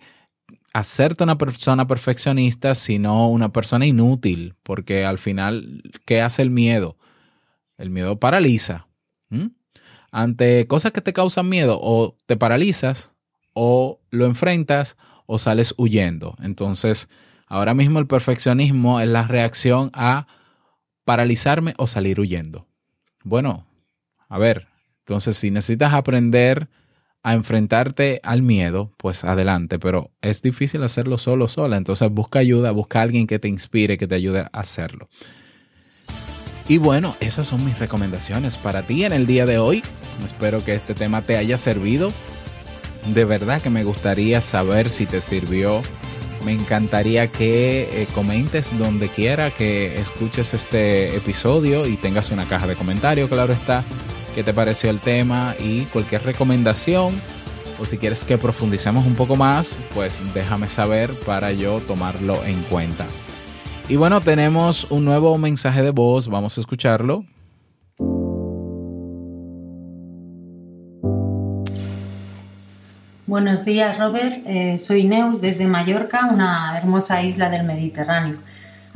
hacerte 0.79 1.23
una 1.23 1.37
persona 1.37 1.87
perfeccionista, 1.87 2.75
sino 2.75 3.29
una 3.29 3.51
persona 3.51 3.85
inútil, 3.85 4.55
porque 4.63 5.05
al 5.05 5.17
final, 5.17 5.83
¿qué 6.05 6.21
hace 6.21 6.41
el 6.41 6.49
miedo? 6.49 6.97
El 7.77 7.89
miedo 7.89 8.19
paraliza. 8.19 8.87
Ante 10.11 10.65
cosas 10.67 10.91
que 10.91 11.01
te 11.01 11.13
causan 11.13 11.49
miedo, 11.49 11.79
o 11.81 12.17
te 12.25 12.35
paralizas, 12.35 13.13
o 13.53 13.99
lo 14.09 14.25
enfrentas 14.25 14.97
o 15.25 15.37
sales 15.37 15.75
huyendo. 15.77 16.35
Entonces, 16.41 17.09
ahora 17.47 17.73
mismo 17.73 17.99
el 17.99 18.07
perfeccionismo 18.07 18.99
es 18.99 19.07
la 19.07 19.27
reacción 19.27 19.91
a 19.93 20.27
paralizarme 21.05 21.73
o 21.77 21.87
salir 21.87 22.19
huyendo. 22.19 22.67
Bueno, 23.23 23.67
a 24.27 24.37
ver, 24.37 24.67
entonces 24.99 25.37
si 25.37 25.51
necesitas 25.51 25.93
aprender 25.93 26.69
a 27.23 27.33
enfrentarte 27.33 28.21
al 28.23 28.41
miedo, 28.41 28.93
pues 28.97 29.23
adelante, 29.23 29.77
pero 29.79 30.11
es 30.21 30.41
difícil 30.41 30.83
hacerlo 30.83 31.17
solo, 31.17 31.47
sola. 31.47 31.77
Entonces 31.77 32.09
busca 32.09 32.39
ayuda, 32.39 32.71
busca 32.71 32.99
a 32.99 33.03
alguien 33.03 33.27
que 33.27 33.39
te 33.39 33.47
inspire, 33.47 33.97
que 33.97 34.07
te 34.07 34.15
ayude 34.15 34.41
a 34.41 34.49
hacerlo. 34.53 35.09
Y 36.67 36.77
bueno, 36.77 37.15
esas 37.19 37.47
son 37.47 37.65
mis 37.65 37.79
recomendaciones 37.79 38.55
para 38.55 38.83
ti 38.83 39.03
en 39.03 39.11
el 39.11 39.25
día 39.25 39.45
de 39.45 39.57
hoy. 39.57 39.83
Espero 40.23 40.63
que 40.63 40.75
este 40.75 40.93
tema 40.93 41.21
te 41.23 41.35
haya 41.35 41.57
servido. 41.57 42.11
De 43.13 43.25
verdad 43.25 43.61
que 43.61 43.69
me 43.69 43.83
gustaría 43.83 44.39
saber 44.39 44.89
si 44.89 45.05
te 45.05 45.19
sirvió. 45.19 45.81
Me 46.45 46.51
encantaría 46.53 47.27
que 47.27 48.01
eh, 48.01 48.07
comentes 48.13 48.77
donde 48.77 49.09
quiera 49.09 49.51
que 49.51 49.95
escuches 49.95 50.53
este 50.53 51.15
episodio 51.17 51.85
y 51.85 51.97
tengas 51.97 52.31
una 52.31 52.47
caja 52.47 52.65
de 52.65 52.75
comentarios, 52.75 53.29
claro 53.29 53.51
está 53.51 53.83
qué 54.35 54.43
te 54.43 54.53
pareció 54.53 54.89
el 54.89 55.01
tema 55.01 55.55
y 55.59 55.83
cualquier 55.85 56.23
recomendación 56.23 57.13
o 57.79 57.85
si 57.85 57.97
quieres 57.97 58.23
que 58.25 58.37
profundicemos 58.37 59.05
un 59.05 59.15
poco 59.15 59.35
más, 59.35 59.77
pues 59.93 60.21
déjame 60.33 60.67
saber 60.67 61.11
para 61.25 61.51
yo 61.51 61.79
tomarlo 61.79 62.43
en 62.43 62.61
cuenta. 62.63 63.05
Y 63.87 63.95
bueno, 63.95 64.21
tenemos 64.21 64.91
un 64.91 65.05
nuevo 65.05 65.37
mensaje 65.37 65.81
de 65.81 65.91
voz, 65.91 66.27
vamos 66.27 66.57
a 66.57 66.61
escucharlo. 66.61 67.23
Buenos 73.25 73.63
días, 73.63 73.99
Robert. 73.99 74.41
Eh, 74.45 74.77
soy 74.79 75.03
Neus 75.03 75.39
desde 75.39 75.67
Mallorca, 75.67 76.27
una 76.31 76.75
hermosa 76.77 77.21
isla 77.21 77.49
del 77.49 77.63
Mediterráneo. 77.63 78.39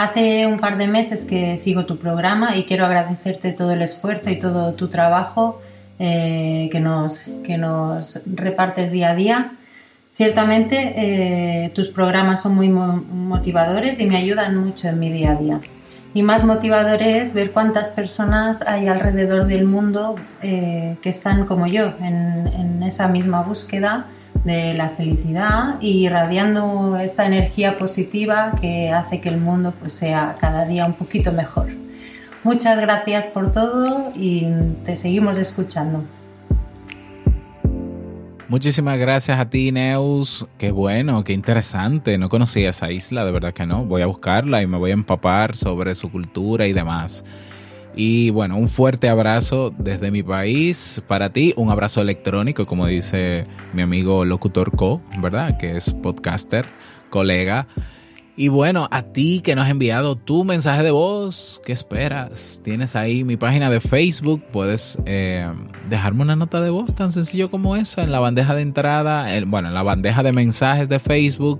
Hace 0.04 0.48
un 0.48 0.60
par 0.60 0.78
de 0.78 0.86
meses 0.86 1.24
que 1.24 1.56
sigo 1.58 1.86
tu 1.86 1.98
programa 1.98 2.58
y 2.58 2.66
quiero 2.66 2.86
agradecerte 2.86 3.54
todo 3.54 3.72
el 3.72 3.82
esfuerzo 3.82 4.30
y 4.32 4.38
todo 4.38 4.74
tu 4.74 4.90
trabajo 4.90 5.62
eh, 5.98 6.68
que, 6.74 6.82
nos, 6.82 7.32
que 7.46 7.58
nos 7.58 8.22
repartes 8.26 8.92
día 8.92 9.12
a 9.12 9.16
día. 9.16 9.54
Ciertamente 10.14 10.94
eh, 10.98 11.70
tus 11.70 11.88
programas 11.88 12.42
son 12.42 12.54
muy 12.54 12.68
motivadores 12.68 14.02
y 14.02 14.06
me 14.06 14.18
ayudan 14.18 14.58
mucho 14.58 14.90
en 14.90 15.00
mi 15.00 15.10
día 15.10 15.32
a 15.32 15.36
día. 15.36 15.62
Y 16.14 16.22
más 16.22 16.44
motivador 16.44 17.02
es 17.02 17.34
ver 17.34 17.52
cuántas 17.54 17.88
personas 17.88 18.62
hay 18.62 18.90
alrededor 18.90 19.48
del 19.48 19.64
mundo 19.64 20.16
eh, 20.42 20.98
que 21.02 21.08
están 21.08 21.46
como 21.46 21.66
yo 21.66 21.94
en, 22.02 22.48
en 22.48 22.84
esa 22.84 23.08
misma 23.08 23.42
búsqueda 23.42 24.08
de 24.44 24.74
la 24.74 24.90
felicidad 24.90 25.76
y 25.80 26.06
irradiando 26.06 26.98
esta 26.98 27.26
energía 27.26 27.78
positiva 27.78 28.56
que 28.60 28.92
hace 28.92 29.22
que 29.22 29.30
el 29.30 29.38
mundo 29.38 29.74
pues, 29.80 29.94
sea 29.94 30.36
cada 30.40 30.66
día 30.66 30.86
un 30.86 30.94
poquito 30.94 31.32
mejor. 31.32 31.68
Muchas 32.44 32.80
gracias 32.80 33.28
por 33.28 33.54
todo 33.54 34.12
y 34.16 34.46
te 34.84 34.98
seguimos 34.98 35.38
escuchando. 35.38 36.04
Muchísimas 38.50 39.00
gracias 39.00 39.40
a 39.40 39.50
ti, 39.50 39.72
Neus. 39.72 40.46
Qué 40.58 40.72
bueno, 40.72 41.24
qué 41.24 41.34
interesante. 41.34 42.18
No 42.18 42.30
conocía 42.30 42.70
esa 42.70 42.92
isla, 42.92 43.26
de 43.26 43.32
verdad 43.32 43.54
que 43.54 43.66
no. 43.66 43.86
Voy 43.86 44.02
a 44.02 44.06
buscarla 44.06 44.62
y 44.62 44.68
me 44.68 44.78
voy 44.78 44.92
a 44.92 44.94
empapar 44.94 45.56
sobre 45.56 45.96
su 45.96 46.12
cultura 46.12 46.68
y 46.68 46.74
demás. 46.74 47.24
Y 47.96 48.32
bueno, 48.32 48.58
un 48.58 48.70
fuerte 48.70 49.08
abrazo 49.08 49.74
desde 49.78 50.10
mi 50.10 50.24
país 50.24 51.02
para 51.08 51.32
ti, 51.32 51.54
un 51.58 51.70
abrazo 51.70 52.02
electrónico, 52.02 52.66
como 52.66 52.88
dice 52.88 53.46
mi 53.74 53.84
amigo 53.84 54.26
Locutor 54.26 54.76
Co, 54.76 55.02
¿verdad? 55.20 55.58
Que 55.58 55.78
es 55.78 55.94
podcaster, 55.94 56.66
colega. 57.10 57.68
Y 58.36 58.48
bueno, 58.48 58.88
a 58.90 59.04
ti 59.04 59.42
que 59.44 59.54
nos 59.54 59.66
has 59.66 59.72
enviado 59.72 60.16
tu 60.16 60.44
mensaje 60.44 60.82
de 60.82 60.90
voz, 60.90 61.62
¿qué 61.64 61.72
esperas? 61.72 62.62
Tienes 62.64 62.96
ahí 62.96 63.24
mi 63.24 63.38
página 63.38 63.70
de 63.70 63.80
Facebook, 63.80 64.44
puedes 64.52 64.98
eh, 65.06 65.48
dejarme 65.88 66.24
una 66.24 66.36
nota 66.36 66.60
de 66.60 66.72
voz 66.72 66.96
tan 66.96 67.12
sencillo 67.12 67.52
como 67.52 67.76
eso 67.76 68.02
en 68.02 68.12
la 68.12 68.20
bandeja 68.20 68.56
de 68.56 68.64
entrada, 68.64 69.28
bueno, 69.46 69.68
en 69.68 69.76
la 69.76 69.84
bandeja 69.84 70.24
de 70.24 70.32
mensajes 70.32 70.90
de 70.90 70.98
Facebook 70.98 71.60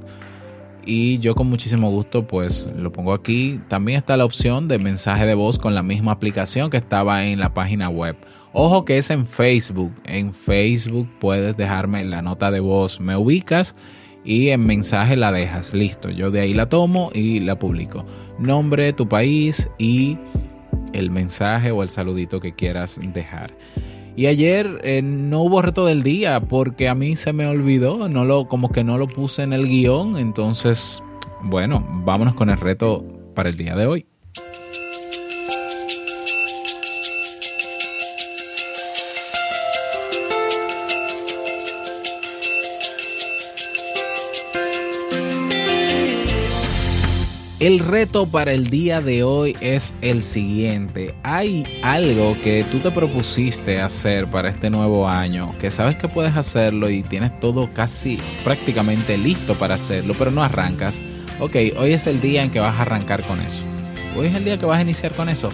y 0.86 1.20
yo 1.20 1.36
con 1.36 1.48
muchísimo 1.50 1.90
gusto 1.90 2.28
pues 2.28 2.70
lo 2.78 2.92
pongo 2.92 3.14
aquí. 3.14 3.60
También 3.68 3.98
está 3.98 4.18
la 4.18 4.26
opción 4.26 4.68
de 4.68 4.80
mensaje 4.80 5.26
de 5.26 5.36
voz 5.36 5.60
con 5.60 5.76
la 5.76 5.84
misma 5.84 6.12
aplicación 6.12 6.70
que 6.70 6.78
estaba 6.78 7.26
en 7.26 7.40
la 7.40 7.54
página 7.54 7.90
web. 7.90 8.16
Ojo 8.54 8.86
que 8.86 8.98
es 8.98 9.10
en 9.10 9.26
Facebook. 9.26 9.92
En 10.06 10.34
Facebook 10.34 11.10
puedes 11.20 11.58
dejarme 11.58 12.04
la 12.04 12.22
nota 12.22 12.52
de 12.52 12.60
voz, 12.60 13.00
me 13.00 13.16
ubicas 13.16 13.76
y 14.24 14.50
en 14.50 14.66
mensaje 14.66 15.16
la 15.16 15.32
dejas. 15.32 15.74
Listo, 15.74 16.10
yo 16.10 16.32
de 16.32 16.42
ahí 16.42 16.54
la 16.54 16.70
tomo 16.70 17.12
y 17.14 17.40
la 17.40 17.58
publico. 17.58 18.06
Nombre, 18.40 18.94
tu 18.94 19.08
país 19.08 19.70
y 19.78 20.18
el 20.94 21.10
mensaje 21.10 21.72
o 21.72 21.84
el 21.84 21.90
saludito 21.90 22.40
que 22.40 22.54
quieras 22.54 23.00
dejar. 23.14 23.56
Y 24.16 24.28
ayer 24.28 24.80
eh, 24.84 25.02
no 25.02 25.42
hubo 25.42 25.62
reto 25.62 25.86
del 25.86 26.04
día 26.04 26.40
porque 26.42 26.88
a 26.88 26.96
mí 26.96 27.16
se 27.16 27.34
me 27.34 27.48
olvidó, 27.48 28.08
no 28.10 28.26
lo, 28.26 28.48
como 28.48 28.72
que 28.72 28.84
no 28.84 28.98
lo 28.98 29.08
puse 29.08 29.44
en 29.44 29.54
el 29.54 29.68
guion. 29.68 30.18
Entonces, 30.18 31.02
bueno, 31.42 31.86
vámonos 32.06 32.36
con 32.36 32.50
el 32.50 32.58
reto 32.58 33.04
para 33.34 33.50
el 33.50 33.58
día 33.58 33.76
de 33.76 33.88
hoy. 33.88 34.06
El 47.64 47.80
reto 47.80 48.26
para 48.26 48.52
el 48.52 48.68
día 48.68 49.00
de 49.00 49.24
hoy 49.24 49.56
es 49.62 49.96
el 50.02 50.22
siguiente. 50.22 51.16
Hay 51.24 51.64
algo 51.82 52.36
que 52.42 52.66
tú 52.70 52.82
te 52.82 52.92
propusiste 52.92 53.80
hacer 53.80 54.30
para 54.30 54.50
este 54.50 54.70
nuevo 54.70 55.08
año, 55.08 55.58
que 55.60 55.72
sabes 55.72 55.96
que 55.96 56.10
puedes 56.10 56.36
hacerlo 56.36 56.90
y 56.90 57.04
tienes 57.04 57.40
todo 57.40 57.74
casi 57.74 58.20
prácticamente 58.44 59.18
listo 59.18 59.54
para 59.54 59.76
hacerlo, 59.76 60.14
pero 60.20 60.30
no 60.30 60.44
arrancas. 60.44 61.02
Ok, 61.40 61.56
hoy 61.78 61.94
es 61.94 62.06
el 62.06 62.20
día 62.20 62.44
en 62.44 62.52
que 62.52 62.60
vas 62.60 62.76
a 62.76 62.82
arrancar 62.82 63.24
con 63.24 63.40
eso. 63.40 63.60
Hoy 64.18 64.28
es 64.28 64.36
el 64.36 64.44
día 64.44 64.58
que 64.58 64.66
vas 64.66 64.80
a 64.80 64.82
iniciar 64.82 65.14
con 65.14 65.30
eso. 65.30 65.50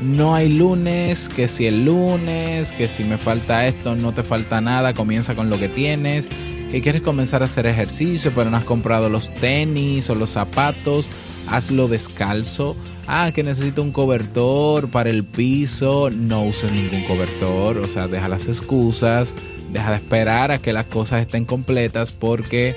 No 0.00 0.36
hay 0.36 0.50
lunes, 0.50 1.28
que 1.28 1.48
si 1.48 1.66
el 1.66 1.84
lunes, 1.84 2.70
que 2.70 2.86
si 2.86 3.02
me 3.02 3.18
falta 3.18 3.66
esto, 3.66 3.96
no 3.96 4.14
te 4.14 4.22
falta 4.22 4.60
nada, 4.60 4.94
comienza 4.94 5.34
con 5.34 5.50
lo 5.50 5.58
que 5.58 5.68
tienes 5.68 6.30
que 6.70 6.80
quieres 6.80 7.02
comenzar 7.02 7.42
a 7.42 7.46
hacer 7.46 7.66
ejercicio, 7.66 8.32
pero 8.34 8.50
no 8.50 8.56
has 8.56 8.64
comprado 8.64 9.08
los 9.08 9.32
tenis 9.34 10.08
o 10.08 10.14
los 10.14 10.30
zapatos, 10.30 11.08
hazlo 11.48 11.88
descalzo. 11.88 12.76
Ah, 13.08 13.32
que 13.34 13.42
necesito 13.42 13.82
un 13.82 13.90
cobertor 13.90 14.88
para 14.88 15.10
el 15.10 15.24
piso, 15.24 16.10
no 16.10 16.44
uses 16.44 16.70
ningún 16.70 17.02
cobertor, 17.04 17.78
o 17.78 17.86
sea, 17.86 18.06
deja 18.06 18.28
las 18.28 18.46
excusas, 18.46 19.34
deja 19.72 19.90
de 19.90 19.96
esperar 19.96 20.52
a 20.52 20.58
que 20.58 20.72
las 20.72 20.86
cosas 20.86 21.22
estén 21.22 21.44
completas 21.44 22.12
porque 22.12 22.76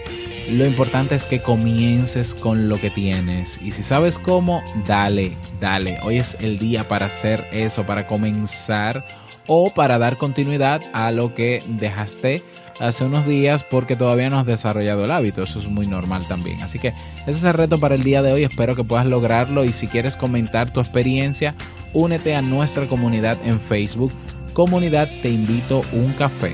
lo 0.50 0.66
importante 0.66 1.14
es 1.14 1.26
que 1.26 1.42
comiences 1.42 2.34
con 2.34 2.70
lo 2.70 2.82
que 2.82 2.90
tienes. 2.90 3.62
Y 3.62 3.72
si 3.72 3.84
sabes 3.84 4.18
cómo, 4.18 4.64
dale, 4.88 5.38
dale. 5.62 6.00
Hoy 6.04 6.18
es 6.18 6.36
el 6.42 6.58
día 6.58 6.88
para 6.88 7.06
hacer 7.06 7.46
eso, 7.52 7.86
para 7.86 8.08
comenzar 8.08 9.04
o 9.48 9.72
para 9.72 10.00
dar 10.00 10.18
continuidad 10.18 10.82
a 10.94 11.12
lo 11.12 11.36
que 11.36 11.62
dejaste 11.68 12.44
hace 12.80 13.06
unos 13.06 13.26
días 13.26 13.64
porque 13.64 13.96
todavía 13.96 14.30
no 14.30 14.40
has 14.40 14.46
desarrollado 14.46 15.04
el 15.06 15.12
hábito. 15.12 15.42
Eso 15.42 15.60
es 15.60 15.68
muy 15.68 15.88
normal 15.88 16.28
también. 16.28 16.62
Así 16.62 16.80
que 16.80 16.90
ese 16.90 17.32
es 17.32 17.44
el 17.44 17.54
reto 17.54 17.80
para 17.80 17.96
el 17.96 18.04
día 18.04 18.22
de 18.22 18.34
hoy. 18.34 18.44
Espero 18.44 18.76
que 18.76 18.84
puedas 18.84 19.06
lograrlo 19.06 19.64
y 19.64 19.72
si 19.72 19.88
quieres 19.88 20.16
comentar 20.16 20.72
tu 20.72 20.80
experiencia, 20.80 21.56
únete 21.94 22.36
a 22.36 22.42
nuestra 22.42 22.88
comunidad 22.88 23.38
en 23.44 23.60
Facebook. 23.60 24.12
Comunidad 24.54 25.10
Te 25.22 25.30
Invito 25.30 25.82
un 25.94 26.14
Café. 26.14 26.54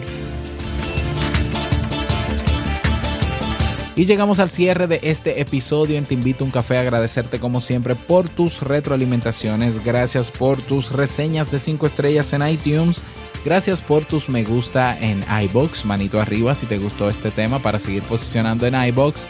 Y 3.99 4.05
llegamos 4.05 4.39
al 4.39 4.49
cierre 4.49 4.87
de 4.87 5.01
este 5.03 5.41
episodio 5.41 5.97
en 5.97 6.05
Te 6.05 6.13
Invito 6.13 6.45
un 6.45 6.51
Café. 6.51 6.77
Agradecerte 6.77 7.37
como 7.37 7.59
siempre 7.59 7.95
por 7.95 8.29
tus 8.29 8.61
retroalimentaciones. 8.61 9.83
Gracias 9.83 10.31
por 10.31 10.61
tus 10.61 10.93
reseñas 10.93 11.51
de 11.51 11.59
5 11.59 11.85
estrellas 11.85 12.31
en 12.31 12.47
iTunes 12.47 13.03
Gracias 13.43 13.81
por 13.81 14.05
tus 14.05 14.29
me 14.29 14.45
gusta 14.45 14.97
en 14.97 15.21
iBox, 15.43 15.83
manito 15.83 16.21
arriba 16.21 16.55
si 16.55 16.65
te 16.65 16.77
gustó 16.77 17.09
este 17.09 17.29
tema 17.29 17.59
para 17.59 17.77
seguir 17.77 18.03
posicionando 18.03 18.65
en 18.65 18.73
iBox. 18.73 19.27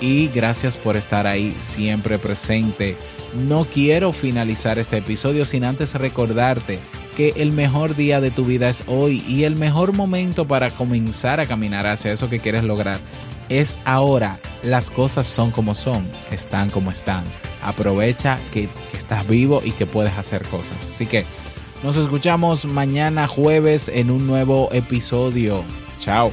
Y 0.00 0.28
gracias 0.28 0.74
por 0.74 0.96
estar 0.96 1.26
ahí 1.26 1.50
siempre 1.50 2.18
presente. 2.18 2.96
No 3.46 3.66
quiero 3.66 4.14
finalizar 4.14 4.78
este 4.78 4.96
episodio 4.96 5.44
sin 5.44 5.64
antes 5.64 5.94
recordarte 5.94 6.78
que 7.14 7.34
el 7.36 7.52
mejor 7.52 7.94
día 7.94 8.22
de 8.22 8.30
tu 8.30 8.46
vida 8.46 8.70
es 8.70 8.84
hoy 8.86 9.22
y 9.28 9.44
el 9.44 9.56
mejor 9.56 9.94
momento 9.94 10.46
para 10.46 10.70
comenzar 10.70 11.40
a 11.40 11.46
caminar 11.46 11.86
hacia 11.86 12.10
eso 12.10 12.30
que 12.30 12.38
quieres 12.38 12.64
lograr 12.64 13.00
es 13.48 13.78
ahora. 13.84 14.38
Las 14.62 14.90
cosas 14.90 15.26
son 15.26 15.50
como 15.50 15.74
son, 15.74 16.08
están 16.30 16.70
como 16.70 16.90
están. 16.90 17.24
Aprovecha 17.62 18.38
que, 18.52 18.68
estás 18.96 19.26
vivo 19.26 19.62
y 19.64 19.70
que 19.70 19.86
puedes 19.86 20.12
hacer 20.18 20.42
cosas. 20.48 20.84
Así 20.84 21.06
que 21.06 21.24
nos 21.82 21.96
escuchamos 21.96 22.64
mañana 22.64 23.26
jueves 23.26 23.88
en 23.88 24.10
un 24.10 24.26
nuevo 24.26 24.68
episodio. 24.72 25.62
Chao. 26.00 26.32